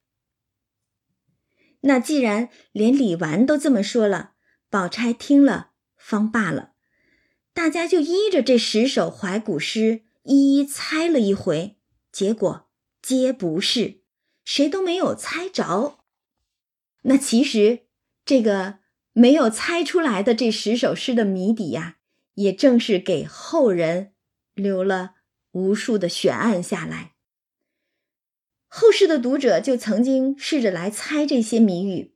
[1.82, 4.34] 那既然连李纨都这么说了，
[4.70, 5.72] 宝钗听了。
[5.98, 6.72] 方罢了，
[7.54, 11.76] 大家就依着这十首怀古诗一一猜了一回，
[12.14, 12.70] 结果
[13.02, 14.04] 皆不是，
[14.46, 16.00] 谁都没有猜着。
[17.02, 17.88] 那其实
[18.24, 18.80] 这个
[19.12, 21.98] 没有猜出来的这十首诗的谜底呀，
[22.36, 24.14] 也正是给后人
[24.54, 25.16] 留了
[25.52, 27.16] 无数的悬案下来。
[28.68, 32.14] 后世的读者就曾经试着来猜这些谜语，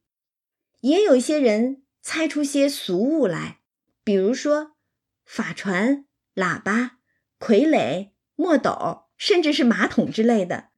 [0.81, 3.61] 也有一些人猜出些俗物来。
[4.03, 4.75] 比如说，
[5.23, 6.99] 法船、喇叭、
[7.39, 10.69] 傀儡、墨斗，甚至是马桶之类的，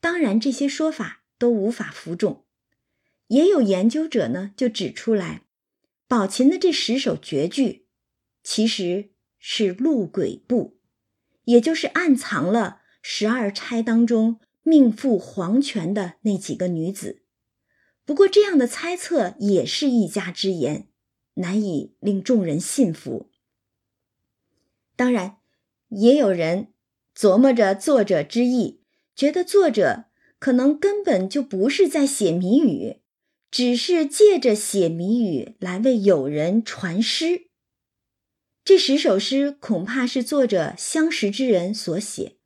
[0.00, 2.44] 当然这些说法都无法服众。
[3.28, 5.42] 也有研究者呢，就指出来，
[6.06, 7.86] 宝琴的这十首绝句，
[8.42, 10.78] 其实是路鬼部，
[11.44, 17.22] 也就是暗藏了十二钗当中命赴黄泉的那几个女子。
[18.04, 20.88] 不过，这样的猜测也是一家之言。
[21.36, 23.28] 难以令众人信服。
[24.94, 25.38] 当然，
[25.88, 26.68] 也有人
[27.16, 28.82] 琢磨着作者之意，
[29.16, 30.04] 觉得作者
[30.38, 33.00] 可能根本就不是在写谜语，
[33.50, 37.48] 只是借着写谜语来为友人传诗。
[38.62, 42.36] 这十首诗恐怕是作者相识之人所写，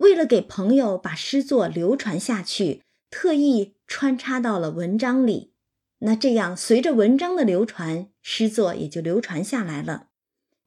[0.00, 5.52] 为了给朋友把诗作流传下去，特意穿插到了文章里。
[5.98, 10.08] 那这样，随着文章的流传，诗作也就流传下来了。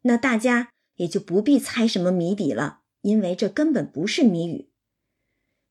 [0.04, 4.70] 那大家也就不必猜什么谜底了，因为这根本不是谜语。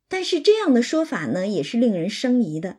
[0.09, 2.79] 但是这样的说法呢，也是令人生疑的，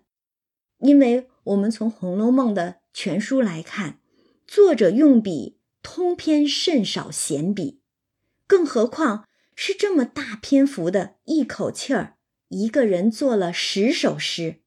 [0.80, 4.00] 因为我们从《红楼梦》的全书来看，
[4.46, 7.80] 作者用笔通篇甚少闲笔，
[8.46, 9.26] 更何况
[9.66, 12.18] 是这么大篇幅的一口气儿，
[12.50, 14.62] 一个人做了十首诗。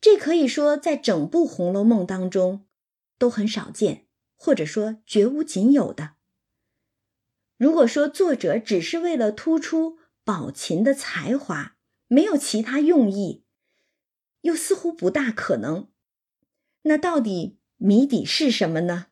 [0.00, 2.66] 这可以说，在整部《红楼梦》当中
[3.18, 6.16] 都很少见，或者说绝无仅有的。
[7.56, 11.76] 如果说作者只是为了突出宝琴的才华，
[12.08, 13.44] 没有其他用意，
[14.40, 15.88] 又似乎不大可能。
[16.82, 19.06] 那到底谜底是什么呢？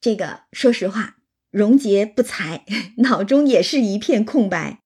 [0.00, 1.17] 这个说实话，
[1.50, 2.64] 荣杰不才，
[2.98, 4.82] 脑中也是一片空白，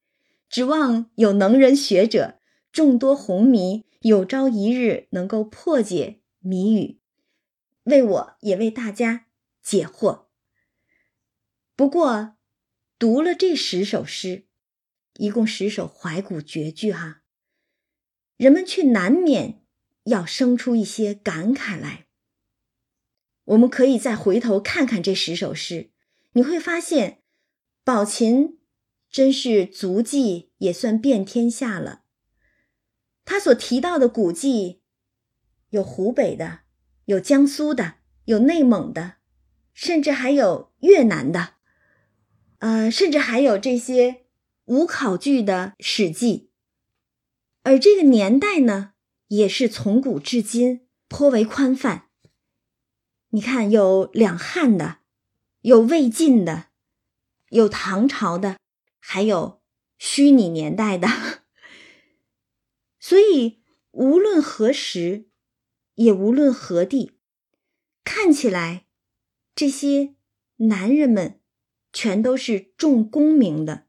[0.48, 2.40] 指望有能人学者，
[2.72, 3.84] 众多红迷。
[4.02, 6.98] 有朝一日能够破解谜语，
[7.84, 9.26] 为我也为大家
[9.62, 10.24] 解惑。
[11.76, 12.34] 不过，
[12.98, 14.48] 读了这十首诗，
[15.18, 17.22] 一共十首怀古绝句哈，
[18.36, 19.62] 人们却难免
[20.06, 22.08] 要生出一些感慨来。
[23.44, 25.91] 我们可以再回头看看这十首诗，
[26.32, 27.22] 你会发现，
[27.84, 28.58] 宝琴
[29.10, 32.02] 真是足迹也算遍天下了。
[33.24, 34.82] 他所提到的古迹，
[35.70, 36.60] 有湖北的，
[37.04, 39.16] 有江苏的，有内蒙的，
[39.74, 41.54] 甚至还有越南的，
[42.58, 44.24] 呃，甚至还有这些
[44.64, 46.50] 无考据的史记。
[47.62, 48.94] 而这个年代呢，
[49.28, 52.08] 也是从古至今颇为宽泛。
[53.28, 54.98] 你看，有两汉的，
[55.62, 56.66] 有魏晋的，
[57.50, 58.58] 有唐朝的，
[59.00, 59.62] 还有
[59.98, 61.08] 虚拟年代的。
[62.98, 65.28] 所以，无论何时，
[65.94, 67.18] 也无论何地，
[68.04, 68.86] 看起来
[69.54, 70.14] 这些
[70.56, 71.40] 男人们
[71.92, 73.86] 全都是重功名的，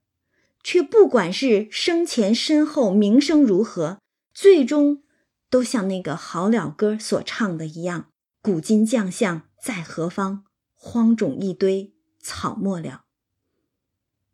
[0.63, 3.99] 却不管是生前身后名声如何，
[4.33, 5.03] 最终
[5.49, 8.11] 都像那个好了歌所唱的一样
[8.41, 10.45] ：“古今将相在何方？
[10.85, 13.05] 荒冢一堆草没了。”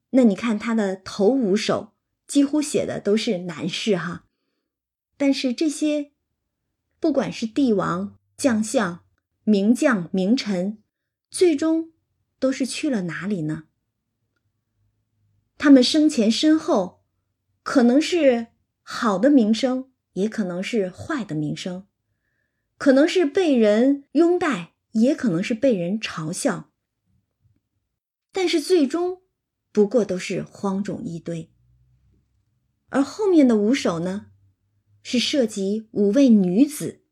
[0.10, 1.94] 那你看他的头五首，
[2.26, 4.26] 几乎写的都是男士哈。
[5.16, 6.12] 但是这些，
[7.00, 9.04] 不管是帝王、将相、
[9.44, 10.82] 名将、名臣，
[11.30, 11.92] 最终
[12.40, 13.66] 都是去了哪里呢？
[15.60, 17.04] 他们生前身后，
[17.62, 18.48] 可能是
[18.82, 21.86] 好的名声，也可能是坏的名声，
[22.80, 26.72] 可能是被人拥戴，也可能是被人嘲笑。
[28.32, 29.22] 但是最终。
[29.72, 31.52] 不过都是荒冢一堆，
[32.88, 34.32] 而后面的五首呢，
[35.04, 37.04] 是涉及五位女子。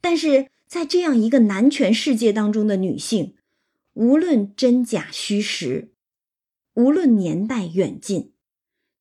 [0.00, 3.36] 但是在这样一个男权世界当中的女性，
[3.94, 5.92] 无论真假虚实，
[6.74, 8.32] 无论年代远近，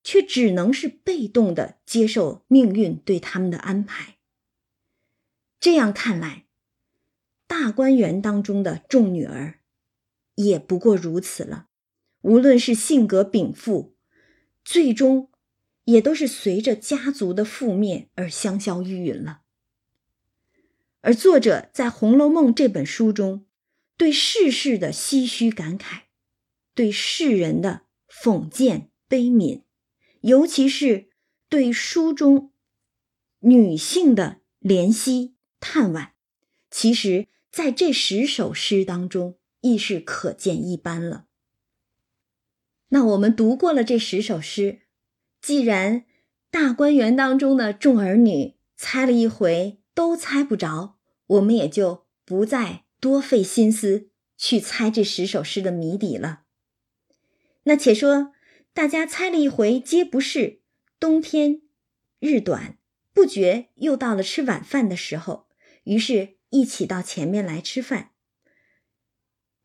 [0.04, 4.18] 却只能是被动的接受命运对他们的安排。
[5.60, 6.45] 这样看来，
[7.48, 9.60] 大观园当中的众女儿，
[10.36, 11.68] 也不过如此了。
[12.22, 13.96] 无论是性格禀赋，
[14.64, 15.30] 最终
[15.84, 19.42] 也都是随着家族的覆灭而香消玉殒了。
[21.02, 23.46] 而作者在《红楼梦》这本书中，
[23.96, 26.06] 对世事的唏嘘感慨，
[26.74, 29.62] 对世人的讽谏悲悯，
[30.22, 31.10] 尤其是
[31.48, 32.52] 对书中
[33.42, 36.10] 女性的怜惜叹惋，
[36.72, 41.28] 其实在这十首诗当中亦是可见一斑了。
[42.90, 44.82] 那我们读过了这十首诗，
[45.42, 46.04] 既然
[46.52, 50.98] 大观园当中的众儿女猜了一回都猜不着，
[51.28, 56.42] 我们也就不再多费心思去猜这十首诗的谜底了。
[57.64, 58.34] 那且说
[58.74, 60.60] 大家猜了一回皆不是，
[61.00, 61.62] 冬天
[62.20, 62.78] 日短，
[63.14, 65.48] 不觉又到了吃晚饭的时候，
[65.86, 68.12] 于是一起到前面来吃饭。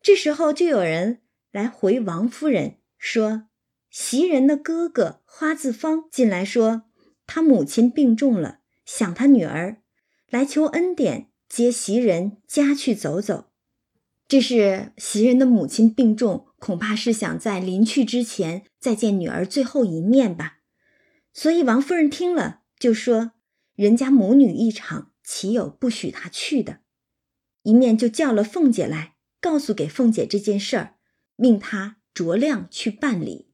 [0.01, 1.21] 这时候就有人
[1.51, 2.79] 来回王夫人。
[2.97, 3.47] 说，
[3.89, 6.83] 袭人的哥哥花自芳进来说，
[7.25, 9.81] 他母亲病重了，想他女儿，
[10.29, 13.45] 来求恩典，接袭人家去走走。
[14.27, 20.59] 这是袭人的母亲病重，恐怕是想在临去之前再见女儿最后一面吧。
[21.33, 23.31] 所以王夫人听了就说
[23.75, 26.80] ：“人家母女一场，岂有不许她去的？”
[27.63, 30.95] 一面就叫了凤姐来，告诉给凤姐这件事儿，
[31.35, 31.97] 命她。
[32.13, 33.53] 酌量去办理，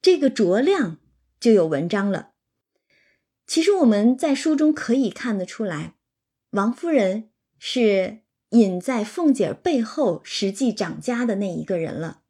[0.00, 1.00] 这个酌量
[1.38, 2.30] 就有文章了。
[3.46, 5.96] 其实我们在书中可以看得出来，
[6.52, 12.22] 王夫人是隐在凤姐背后实际掌家的那一个人了。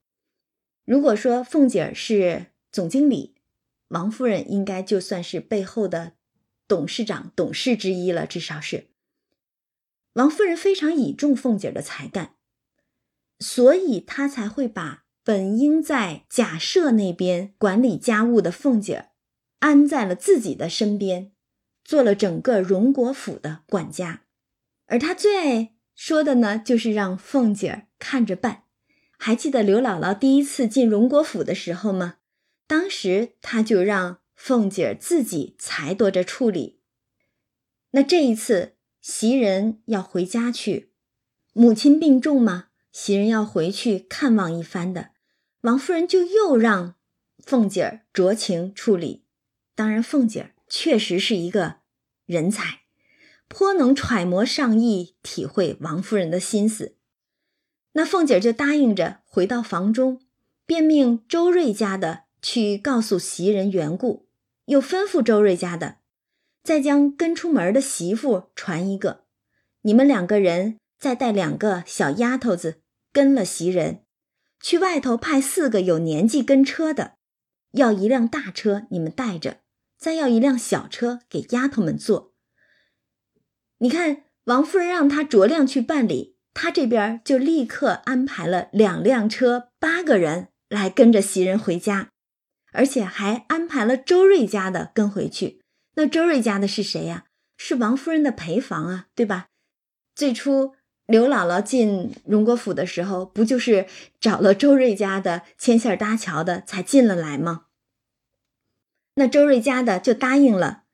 [0.85, 3.37] 如果说凤姐是总经理，
[3.87, 6.15] 王夫人应该就算是背后的
[6.67, 8.89] 董事长、董事之一了，至少是。
[10.19, 12.35] 王夫人非常倚重凤姐的才干，
[13.39, 15.05] 所以她才会把。
[15.25, 19.09] 本应在贾赦那边管理家务的凤姐儿，
[19.59, 21.33] 安在了自己的身边，
[21.85, 24.23] 做了整个荣国府的管家。
[24.87, 28.63] 而他最爱说的呢，就是让凤姐儿看着办。
[29.19, 32.15] 还记得刘姥姥第一次进荣国府的时候吗？
[32.67, 36.81] 当时他就让凤姐儿自己裁夺着处理。
[37.91, 38.78] 那这一次
[39.11, 40.93] 袭人要回家去，
[41.55, 42.67] 母亲病重吗？
[42.93, 45.13] 袭人要回去看望一番的。
[45.63, 46.95] 王夫人就又让
[47.39, 49.25] 凤姐儿酌情处理。
[49.75, 51.77] 当然，凤姐儿确实是一个
[52.27, 52.83] 人才，
[53.49, 56.97] 颇能揣摩上意，体会王夫人的心思。
[57.93, 60.21] 那凤姐儿就答应着回到房中，
[60.67, 64.29] 便命周瑞家的去告诉袭人缘故，
[64.67, 65.97] 又吩咐周瑞家的
[66.69, 69.25] 再将跟出门的媳妇传一个，
[69.81, 74.05] 你们两个人再带两个小丫头子跟了袭人。
[74.61, 77.15] 去外头派四个有年纪跟车的，
[77.73, 79.63] 要一辆大车，你们带着；
[79.97, 82.35] 再要一辆小车给丫头们坐。
[83.79, 92.11] 你看，王夫人让他酌量去办理，他这边就立刻安排了两辆车，八个人来跟着袭人回家，
[92.75, 95.63] 而且还安排了周瑞家的跟回去。
[95.99, 97.25] 那周瑞家的是谁呀？
[97.57, 99.49] 是王夫人的陪房啊，对吧？
[100.15, 100.77] 最初。
[101.07, 103.87] 刘姥姥进荣国府的时候，不就是
[104.21, 107.65] 找了周瑞家的牵线搭桥的才进了来吗？
[109.15, 110.85] 那周瑞家的就答应了，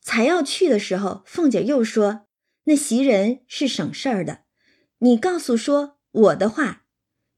[0.00, 2.26] 才要去的时候，凤姐又说
[2.64, 4.44] ：“那袭人是省事儿的，
[4.98, 6.84] 你告诉说我的话，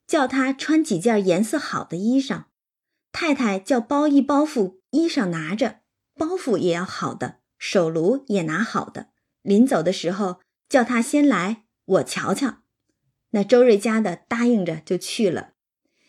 [0.06, 2.44] 叫他穿几件颜色好的衣裳。
[3.10, 5.80] 太太叫包一包袱衣裳拿着，
[6.16, 9.10] 包袱也要好的，手炉也拿好的。
[9.42, 12.62] 临走的时候，叫他先来，我瞧瞧。”
[13.30, 15.52] 那周瑞家的答应着就去了。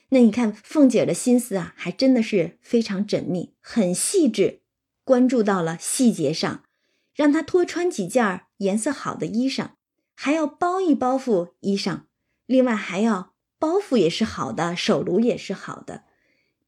[0.10, 4.62] 那你看凤姐的心思啊，还真的是非常缜密，很细致，
[5.04, 6.64] 关注到了细节上，
[7.14, 9.72] 让她多穿几件颜色好的衣裳，
[10.16, 12.04] 还要包一包袱衣裳，
[12.46, 16.06] 另外还要包袱也是好的，手炉也是好的。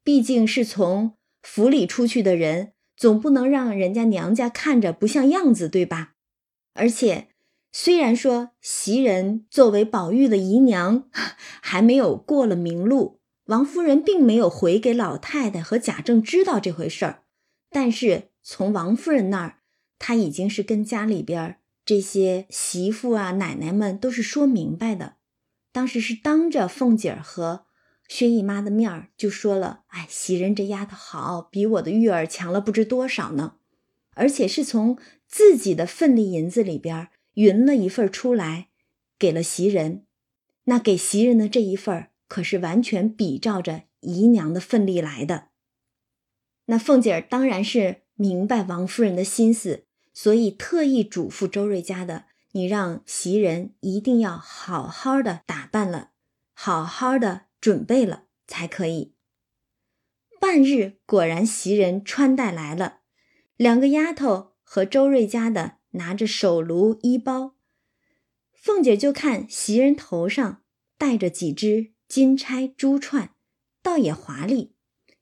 [0.04, 6.14] 毕竟是从府里出去的人，总不能让人家娘家看着不像样子，对吧？
[6.76, 7.30] 而且。
[7.72, 11.08] 虽然说袭人作为宝玉的姨娘
[11.62, 17.22] 还没有过了明路，王夫人并没有回给老太太和贾政知道这回事儿，
[17.70, 19.60] 但是从王夫人那儿，
[20.00, 25.18] 她已经是跟家里边这些媳妇啊、奶奶们都是说明白的。
[25.72, 27.68] 当时是当着凤姐儿和
[28.10, 33.56] 薛姨妈的面儿就说了：“哎，袭人这丫头好，比我的玉儿强了不知多少呢，
[34.16, 38.68] 而且是从自己的份例银子里边。”匀了一份出来，
[39.18, 40.06] 给了袭人。
[40.66, 45.48] 那给袭人的这一份可是完全比照着姨娘的份例来的。
[46.66, 56.10] 那凤姐儿当然是明白王夫人的心思，所以特意嘱咐周瑞家的：“你让袭人一定要好好的打扮了，
[56.54, 59.14] 好好的准备了才可以。”
[60.40, 63.00] 半日果然袭人穿戴来了，
[63.56, 65.80] 两个丫头和周瑞家的。
[65.94, 67.56] 拿着手炉衣包，
[68.54, 70.62] 凤姐就看袭人头上
[71.00, 73.32] 戴着几只金钗珠串，
[73.82, 74.76] 倒也华丽；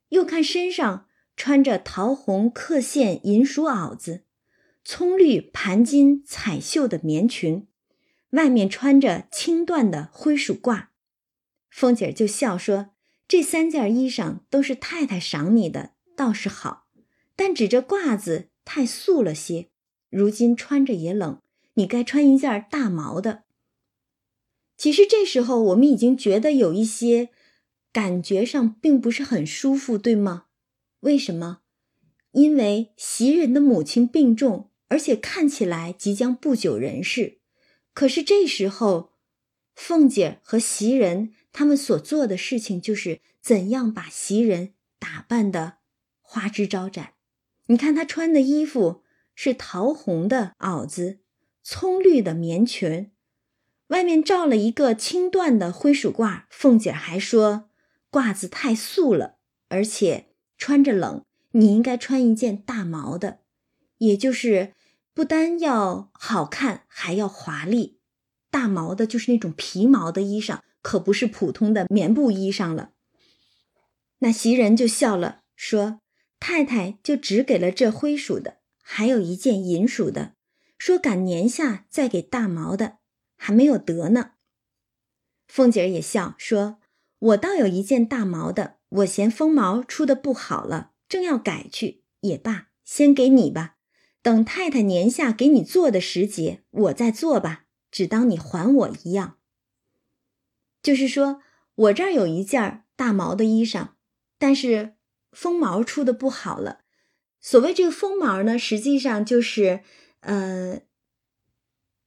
[0.10, 1.08] 又看身上
[1.38, 4.26] 穿着桃红刻线银鼠袄子，
[4.84, 7.66] 葱绿盘金彩绣的棉裙，
[8.32, 10.88] 外面穿着青缎的灰鼠褂。
[11.78, 12.90] 凤姐就笑说
[13.30, 16.88] ：“这三件衣裳都是太太赏你的，倒是好，
[17.36, 19.70] 但只这褂子太素了些。”
[20.10, 21.40] 如今穿着也冷，
[21.76, 23.44] 你该穿一件大毛的。
[24.76, 27.30] 其实这时候我们已经觉得有一些
[27.94, 30.46] 感觉上并不是很舒服，对吗？
[31.02, 31.60] 为什么？
[32.32, 37.38] 因为袭人的母亲病重，而且看起来即将不久人世。
[37.94, 39.12] 可是这时候，
[39.76, 45.78] 凤姐和袭人他们所做的事情就是怎样把袭人打扮的
[46.22, 47.14] 花枝招展。
[47.66, 49.04] 你看她穿的衣服。
[49.40, 51.20] 是桃红的袄子，
[51.62, 53.12] 葱绿的棉裙，
[53.90, 56.46] 外面罩了一个青缎的灰鼠褂。
[56.50, 57.70] 凤姐还说
[58.10, 59.38] 褂子太素了，
[59.68, 63.42] 而且穿着冷，你应该穿一件大毛的，
[64.00, 64.74] 也就是
[65.14, 68.00] 不单要好看，还要华丽。
[68.50, 72.92] 大毛的就是那种皮毛的衣裳，可不是普通的棉布衣裳了。
[74.20, 76.02] 那袭人就笑了，说
[76.40, 78.58] ：“太太就只给了这灰鼠的。”
[78.90, 80.36] 还有一件银鼠的，
[80.78, 83.00] 说赶年下再给大毛的，
[83.36, 84.32] 还没有得呢。
[85.46, 86.80] 凤姐儿也笑说
[87.20, 93.76] ：“我倒有一件大毛的，我嫌风毛出的不好了，正要改去，也罢，先给你吧。
[94.22, 99.38] 等太太年下给你做的时节，我再做吧，只当你还我一样。
[100.88, 101.42] 就是说
[101.76, 103.90] 我这儿有一件大毛的衣裳，
[104.40, 104.94] 但是
[105.34, 106.80] 风毛出的不好了。”
[107.44, 109.82] 所谓这个风毛呢，实际上就是，
[110.22, 110.80] 呃，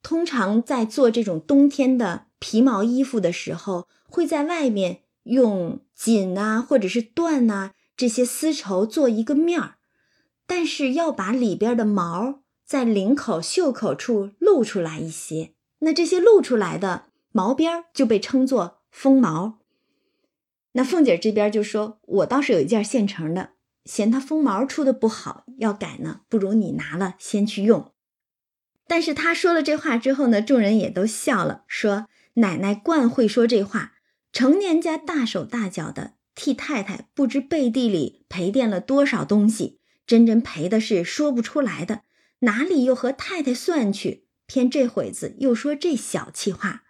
[0.02, 9.74] 通常在做这种冬天的皮毛衣服的时候，会在外面用锦啊，或者是缎呐这些丝绸做一个面儿，
[10.46, 19.58] 但是要把里边的毛在领口、袖口处露出来一些，那这些露出来的毛边就被称作风毛。
[20.72, 23.50] 那凤姐这边就说：“我倒是有一件现成的。”
[23.86, 27.92] 嫌它风毛出的不好，要改呢，不如你拿了先去用。
[28.86, 33.94] 但是他说了这话之后呢，众人也都笑了，说奶奶惯会说这话，
[34.32, 42.02] 成年家大手大脚的替太太不知背地里赔垫了多少东西，真真赔的是说不出来的，
[42.40, 44.26] 哪里又和太太算去？
[44.46, 46.82] 偏这会子又说这小气话，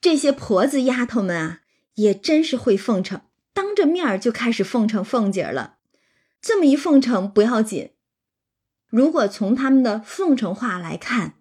[0.00, 1.60] 这些婆子丫头们啊，
[1.94, 3.22] 也真是会奉承，
[3.52, 5.78] 当着面儿就开始奉承凤姐了。
[6.40, 7.90] 这么一奉承不要紧，
[8.88, 11.34] 如果从他们的奉承话来看，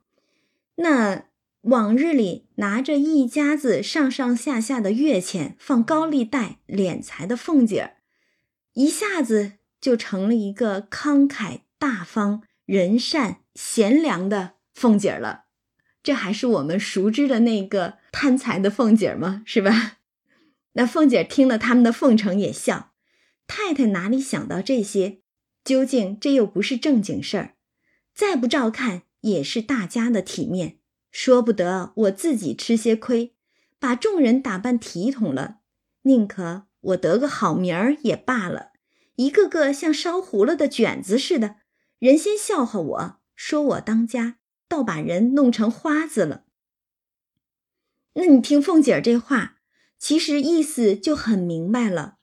[0.75, 1.25] 那
[1.61, 7.97] 往日里拿着一家子上上下下的月钱放高利贷敛财的凤姐儿，
[8.73, 15.45] 一下子就成了一个慷慨大方、仁善贤良的凤姐儿了。
[16.01, 19.43] 这还是我们熟知的那个贪财的凤姐吗？
[19.45, 19.97] 是吧？
[20.71, 22.93] 那凤姐听了他们的奉承，也笑。
[23.45, 25.19] 太太哪里想到这些？
[25.65, 27.55] 究竟这又不是正经事儿，
[28.15, 30.77] 再不照看也是大家的体面。
[31.11, 33.35] 说不得我自己吃些亏，
[33.79, 35.57] 把众人打扮体统了，
[36.03, 38.71] 宁可我得个好名儿也罢了。
[39.17, 41.57] 一个个像烧糊了的卷子似的，
[41.99, 44.37] 人先笑话我说我当家，
[44.69, 46.44] 倒把人弄成花子了。
[48.15, 49.57] 那你听凤姐这话，
[49.99, 52.17] 其实意思就很明白了。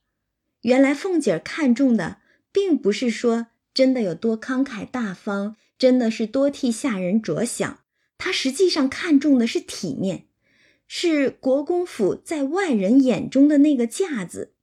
[0.63, 2.21] 原来凤姐看中的，
[2.51, 7.81] 并不是说真的有多慷慨大方，真的是多替下人着想。
[8.17, 10.29] 她实际上看重的是体面，
[10.87, 14.55] 是国公府在外人眼中的那个架子，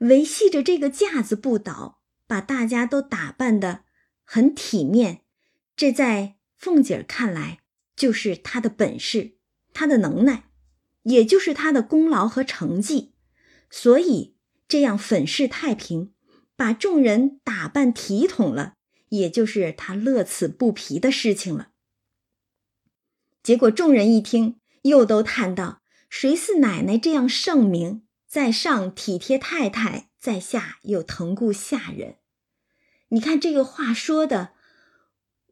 [0.00, 3.84] 维系着这个架子不倒，把大家都打扮的
[4.24, 5.20] 很体面。
[5.74, 7.60] 这在凤姐看来，
[7.96, 9.36] 就是她的本事，
[9.72, 10.50] 他的能耐，
[11.02, 13.14] 也就是他的功劳和成绩。
[13.70, 14.32] 所以。
[14.68, 16.14] 这样粉饰太平，
[16.56, 18.76] 把众人打扮体统了，
[19.10, 21.72] 也就是他乐此不疲的事情了。
[23.42, 32.16] 结果众人一听，又都叹道：“谁似奶奶这样圣明，在上体贴太太，在下又疼顾下人？”
[33.10, 34.54] 你看这个话说的，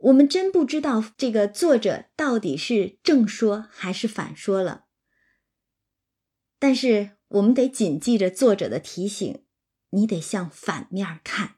[0.00, 4.84] 我们真不知道这个作者到底是正说还是反说了。
[6.58, 7.12] 但是。
[7.30, 9.44] 我们得谨记着作者的提醒，
[9.90, 11.54] 你得向反面看。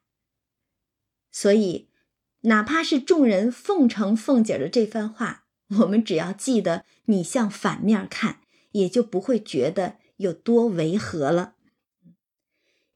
[1.30, 1.88] 所以，
[2.43, 5.47] 哪怕是众人奉承凤姐的这番话，
[5.80, 8.40] 我们只要记得你向反面看，
[8.72, 11.55] 也就不会觉得有多违和了。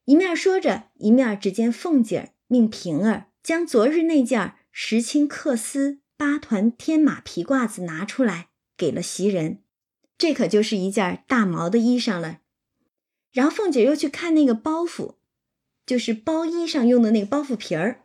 [0.04, 9.62] 一面说着，一面只见凤姐命平儿将昨日那件儿石青缂丝八团天马皮褂子拿出来，给了袭人。
[10.18, 12.40] 这可就是一件大毛的衣裳了。
[13.32, 15.14] 然后凤姐又去看那个包袱，
[15.86, 18.02] 就是包衣裳用的那个包袱皮儿，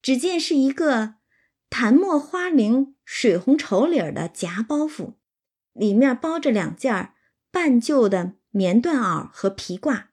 [0.00, 1.16] 只见是一个
[1.68, 5.16] 檀墨花翎水红绸里的夹包袱，
[5.74, 7.12] 里面包着两件
[7.50, 10.04] 半旧的棉缎袄和皮褂。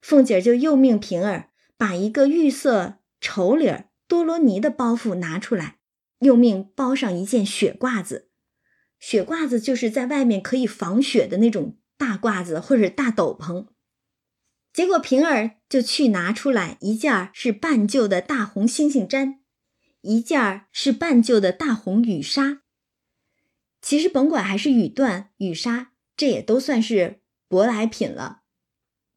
[0.00, 3.70] 凤姐就又命平儿把一个玉色绸里
[4.08, 5.78] 多罗尼的包袱拿出来，
[6.20, 8.30] 又命包上一件雪褂子。
[8.98, 13.68] 雪褂子就是在外面可以防雪的那种大褂子或者大斗篷。
[14.72, 19.38] 结果平儿就去拿出来一件是半旧的大红猩猩毡，
[20.00, 22.62] 一件是半旧的大红羽纱。
[23.80, 28.42] 其实甭管还是羽缎、羽纱，这也都算是舶来品了，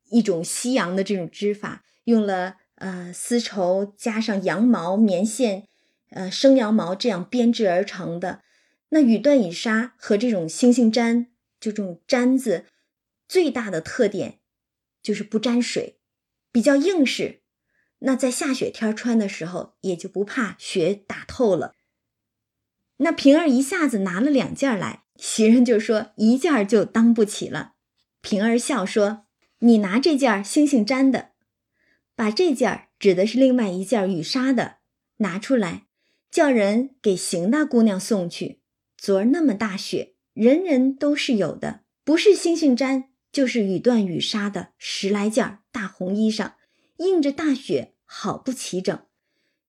[0.09, 5.67] 一种西洋的这种织法，用了呃丝绸加上羊毛、棉线、
[6.09, 8.41] 呃生羊毛这样编织而成的。
[8.89, 11.27] 那羽缎羽纱和这种星星毡，
[11.59, 12.65] 就这种毡子，
[13.27, 14.39] 最大的特点。
[15.03, 15.97] 就是不沾水，
[16.51, 17.41] 比较硬实。
[17.99, 21.73] 那在下雪天穿的时候，也就不怕雪打透了。
[22.97, 27.73] 那平儿一下子拿了两件来，袭人就说一件就当不起了。
[28.21, 29.25] 平儿笑说
[29.65, 31.31] ：“你拿这件星星毡的，
[32.21, 34.75] 把这件指的是另外一件羽纱的
[35.17, 35.87] 拿出来，
[36.29, 38.61] 叫人给邢大姑娘送去。
[38.95, 46.51] 昨儿那么大雪，人人都是有的，不是星星毡。”就是羽缎羽纱的十来件大红衣裳，
[46.97, 49.03] 映着大雪，好不齐整。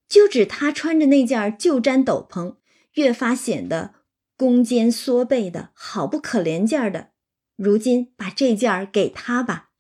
[0.06, 2.56] 就指他穿着那件旧毡斗篷，
[2.96, 3.94] 越发显得
[4.36, 7.12] 弓肩缩背的，好不可怜见的。
[7.56, 9.70] 如今把这件给他吧。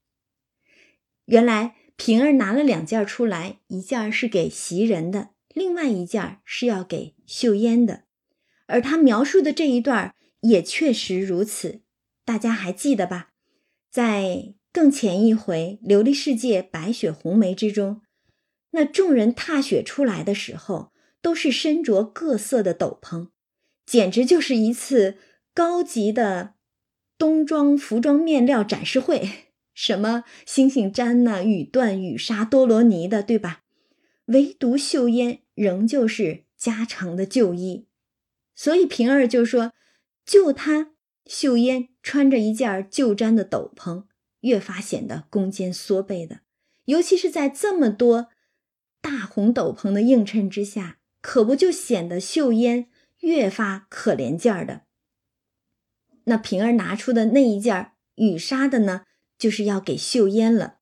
[1.26, 8.04] 原来平儿拿了两件出来，一件是给袭人的，另外一件是要给秀烟的。
[8.66, 11.82] 而他描述的这一段也确实如此，
[12.24, 13.30] 大家还记得吧？
[13.90, 18.00] 在更前一回《琉璃世界》白雪红梅之中，
[18.70, 23.28] 那众人踏雪出来的时候，都是身着各色的斗篷，
[23.84, 25.18] 简直就是一次
[25.52, 26.54] 高级的
[27.18, 29.51] 冬装服装面料展示会。
[29.74, 33.62] 什么星星毡呐、羽缎、羽纱、多罗尼的，对吧？
[34.26, 37.86] 唯独秀烟仍旧是加长的旧衣，
[38.54, 39.72] 所以平儿就说
[40.24, 40.92] ：“就她。”
[41.24, 44.04] 秀烟穿着一件旧毡的斗篷，
[44.40, 46.40] 越发显得弓肩缩背的。
[46.86, 48.28] 尤其是在这么多
[49.00, 52.88] 大红斗篷的映衬之下，可不就显得秀烟
[53.20, 54.82] 越发可怜劲儿的。
[56.24, 59.04] 那平儿拿出的那一件雨纱的呢，
[59.42, 60.76] 就是要给秀烟了。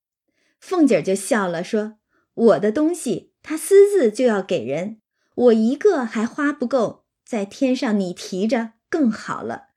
[0.61, 1.94] 凤姐就笑了，说
[2.34, 5.00] ：“我的东西，她私自就要给人，
[5.34, 9.68] 我一个还花不够，在天上你提着更好了。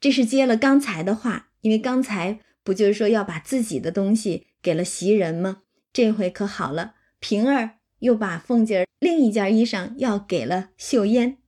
[0.00, 5.62] 这是接了刚才的话，因为刚才不就是说要把自己的东西给了袭人吗？
[5.92, 11.38] 这回可好了，平儿又把凤姐儿另一件衣裳要给了秀烟。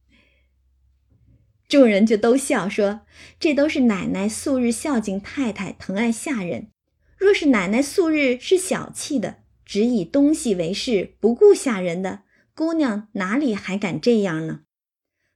[1.66, 3.00] 众人就都笑说
[3.40, 6.68] ：“这都是奶奶素日孝敬太太，疼爱下人。
[7.16, 12.22] 若是奶奶素日是小气的，只以东西为事，不顾下人的
[12.54, 14.62] 姑娘，哪里还敢这样呢？”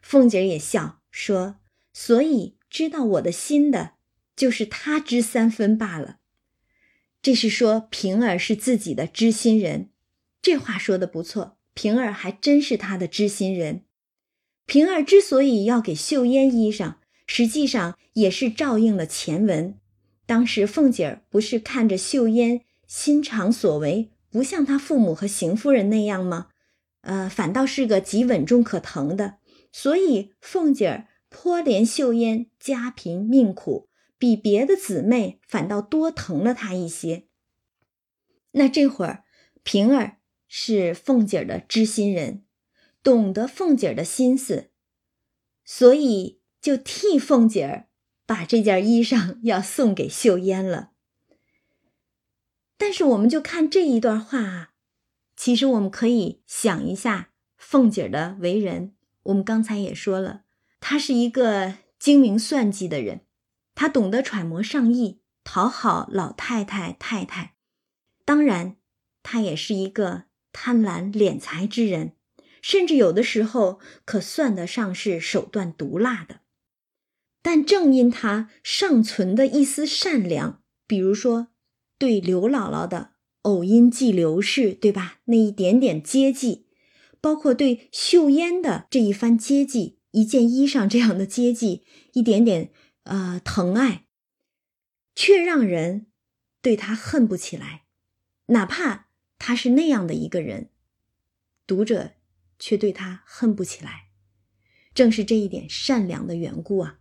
[0.01, 1.57] 凤姐也笑说
[1.93, 3.93] ：“所以知道我的心的，
[4.37, 6.19] 就是他知三分罢了。”
[7.21, 9.91] 这是说平儿是自己的知心人，
[10.41, 11.59] 这话说的不错。
[11.75, 13.85] 平儿还真是他的知心人。
[14.67, 19.79] 平儿之所以要给秀烟衣裳，实际上也是照应了前文。
[20.29, 26.49] 当时凤姐儿不是看着秀烟心肠所为，不像她父母和邢夫人那样吗？
[27.01, 29.39] 呃，反倒是个极稳重可疼的。
[29.73, 37.25] 所以凤姐儿颇怜秀烟家贫命苦，比别的姊妹反倒多疼了她一些。
[38.51, 39.25] 那这会儿，
[39.63, 42.45] 平儿是凤姐儿的知心人。
[43.03, 44.69] 懂得凤姐儿的心思，
[45.65, 47.88] 所以就替凤姐儿
[48.29, 50.91] 把这件衣裳 要送给秀烟了。
[52.77, 54.73] 但是，我们就看这一段话啊，
[55.35, 58.95] 其实我们可以想一下凤姐儿的为人。
[59.23, 60.43] 我们刚才也说了，
[60.79, 63.23] 她是一个精明算计的人，
[63.75, 67.55] 她懂得揣摩上意，讨好老太太太太。
[68.27, 68.77] 当然，
[69.23, 72.13] 她也是一个贪婪敛财之人。
[72.61, 76.41] 甚至有的时候可算得上是手段毒辣的，
[77.43, 81.49] 但正因他尚存的一丝善良，比如说
[81.99, 83.13] 对刘姥姥的
[83.43, 85.21] 偶因记刘氏，对吧？
[85.25, 86.67] 那一点点接济，
[87.21, 92.71] 包括对秀烟的这一番接济，一件衣裳这样的接济，一点点
[93.05, 94.07] 呃疼爱，
[95.15, 96.07] 却让人
[96.61, 97.85] 对他恨不起来，
[98.47, 99.09] 哪怕
[99.39, 100.71] 他是那样的一个人，
[101.67, 102.13] 读者。
[102.61, 104.09] 却对他恨不起来，
[104.93, 106.98] 正是这一点善良的缘故啊。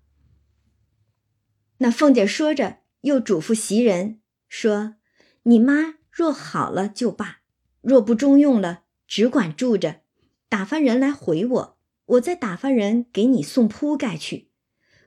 [1.80, 4.95] 那凤姐说着，又嘱咐袭人说
[5.43, 7.39] ：“你妈若好了就罢，
[7.82, 10.01] 若不中用了，只管住着，
[10.49, 14.49] 打发人来回我，我再打发人给你送铺盖去，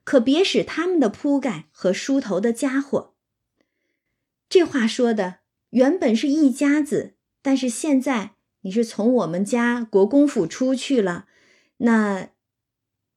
[0.04, 3.14] 可别使他们的铺盖和梳头的家伙。”
[4.48, 5.40] 这话说的
[5.70, 8.36] 原本是一家子，但是现在。
[8.62, 11.24] 你是从我们家国公府出去了，
[11.78, 12.28] 那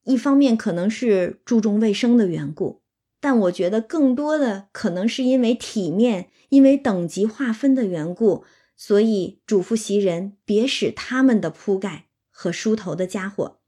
[0.04, 2.80] 一方面可能是注重卫生的缘故，
[3.24, 8.44] 但我觉得更多的可能是因为体面，因为等级划分的缘故，
[8.76, 13.60] 所以嘱咐袭人别使他们的铺盖和梳头的家伙。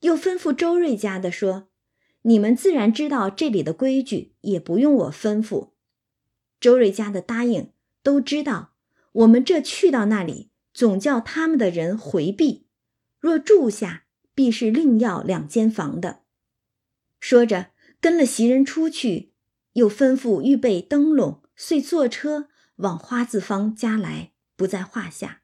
[0.00, 1.68] 又吩咐周瑞家的说
[2.22, 5.68] ：“你们自然知道这里的规矩，也不用我吩咐。”
[6.58, 7.70] 周瑞家的答应，
[8.02, 8.72] 都知道
[9.12, 10.50] 我们这去到那里。
[10.74, 12.66] 总叫他们的人回避，
[13.20, 16.22] 若住下，必是另要两间房的。
[17.20, 17.68] 说着，
[18.00, 19.32] 跟了袭人出去，
[19.74, 25.42] 又吩咐预备灯笼，遂坐车往花字坊家来，不在话下。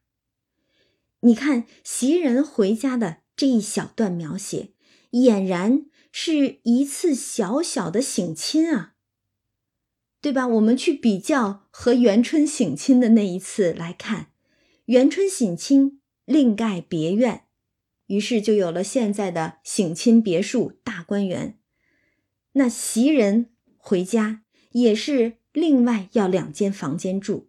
[1.20, 4.70] 你看袭人回家的这一小段描写，
[5.12, 8.94] 俨然是一次小小的省亲啊，
[10.20, 10.46] 对吧？
[10.46, 14.28] 我们去比较和元春省亲的那一次来看。
[14.86, 17.46] 元春省亲，另盖别院，
[18.06, 21.58] 于是就有了现在的省亲别墅大观园。
[22.58, 24.42] 那袭人回家
[24.72, 27.48] 也是另外要两间房间住，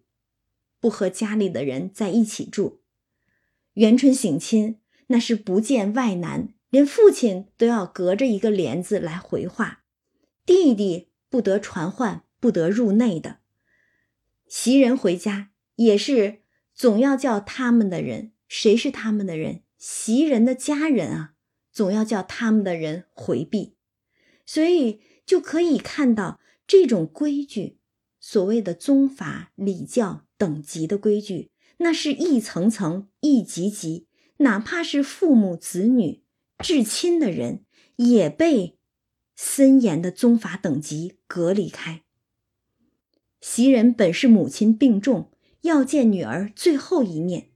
[0.80, 2.82] 不和家里的人在一起住。
[3.74, 9.84] 元春省亲，那是不见外男，连父亲都要隔着一个帘子来回话，
[10.46, 13.38] 弟弟不得传唤，不得入内的。
[14.48, 16.42] 袭人回家也是。
[16.78, 19.64] 总要叫他们的人，谁是他们的人？
[19.80, 21.34] 袭人的家人啊，
[21.72, 23.77] 总要叫他们的人回避，
[24.48, 27.78] 所以就可以看到这种规矩，
[28.20, 36.24] 所谓的宗法礼教等级的规矩，那是一层层、一级级，哪怕是父母子女、
[36.58, 37.64] 至亲的人，
[37.98, 38.80] 也被
[39.36, 42.02] 森严的宗法等级隔离开。
[43.40, 45.32] 袭人本是母亲病重。
[45.62, 47.50] 要见女儿最后一面，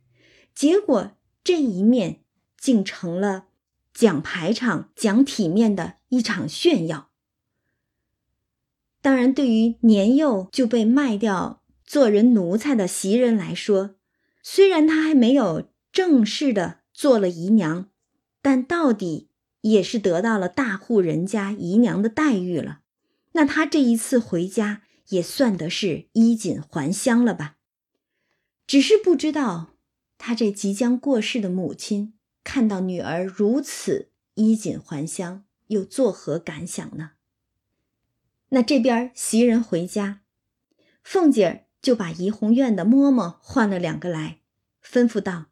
[0.54, 2.24] 结果这一面
[2.58, 3.48] 竟成了
[3.94, 7.10] 讲排场、讲体面的一场炫耀。
[9.02, 13.96] 当然，对于年幼就被卖掉做人奴才的袭人来说，
[14.44, 17.90] 虽然她还没有正式的做了姨娘，
[18.42, 19.30] 但到底
[19.62, 22.82] 也是得到了大户人家姨娘的待遇了。
[23.34, 27.58] 那他这一次回家也算得是衣锦还乡了吧？
[28.68, 29.72] 只是不知道
[30.18, 32.14] 他这即将过世的母亲
[32.44, 37.12] 看到女儿如此衣锦还乡，又作何感想呢？
[38.50, 40.22] 那这边袭人回家，
[41.04, 44.42] 凤姐儿就把怡红院的嬷嬷换了两个来，
[44.84, 45.46] 吩咐道：“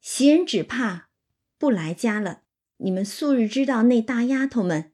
[0.00, 1.10] 袭人只怕
[1.58, 2.42] 不来家了，
[2.78, 4.92] 你们素日知道那大丫头们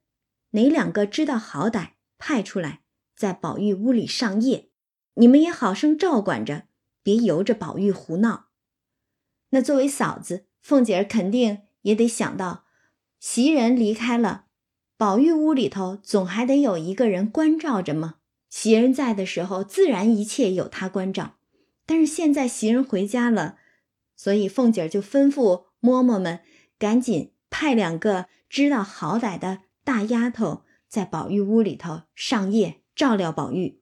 [0.51, 2.81] 哪两个知道好歹，派出来
[3.15, 4.71] 在宝玉屋里上夜，
[5.15, 6.65] 你们也好生照管着，
[7.05, 8.49] 别由着宝玉胡闹。
[9.51, 12.67] 那作为嫂子，凤姐儿肯定也得想到，
[13.19, 14.45] 袭人离开了。”
[14.99, 18.17] 宝玉屋里头总还得有一个人关照着嘛？
[18.51, 21.39] 袭人在的时候，自然一切有他关照。
[21.87, 23.57] 但是现在袭人回家了，
[24.15, 26.41] 所以凤姐儿就吩咐嬷嬷们
[26.79, 33.81] 赶紧派两个知道好歹的大丫头在宝玉屋里头上夜照料宝玉。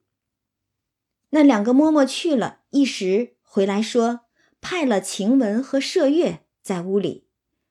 [1.31, 4.21] 那两个嬷嬷去了一时回来说，
[4.61, 7.29] 派了晴雯和麝月在屋里，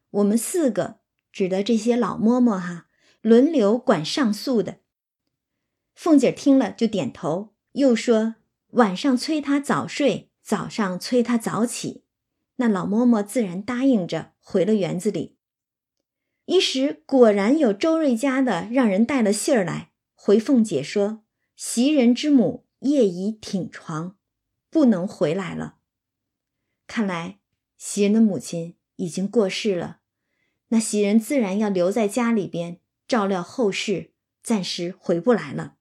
[0.09, 2.87] 我们四个指的这些老嬷嬷哈。
[3.21, 4.79] 轮流管上宿的，
[5.95, 8.37] 凤姐听了就点头，又说
[8.79, 12.05] ：“晚上催她早睡，早上催她早起。”
[12.57, 15.37] 那老嬷嬷自然答应着，回了园子里。
[16.45, 21.25] 一时果然有周瑞家的让人带了信儿来，回凤姐说
[21.57, 24.17] ：“袭人之母夜已挺床，
[24.71, 25.79] 不能回来了。”
[26.87, 27.41] 看来
[27.77, 30.01] 袭人的母亲已经过世了，
[30.69, 32.81] 那袭人自然要留在家里边。
[33.09, 34.11] 照料后事，
[34.43, 35.77] 暂时回不来了。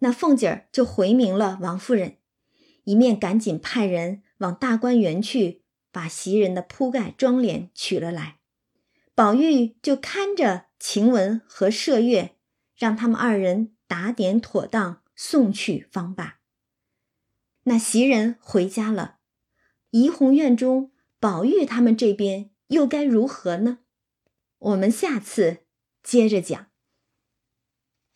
[0.00, 2.18] 那凤姐儿就回明了王夫人，
[2.84, 8.36] 一面赶紧派人往大观园去，把袭人的铺盖妆奁取了来。
[9.14, 12.36] 宝玉就看着晴雯和麝月，
[12.76, 16.40] 让他们二人打点妥当，送去方罢。
[17.62, 19.20] 那袭人回家了，
[19.88, 20.91] 怡红院中，
[21.22, 23.78] 宝玉他们这边又该如何呢？
[24.58, 25.58] 我们下次。
[26.02, 26.71] 接着讲。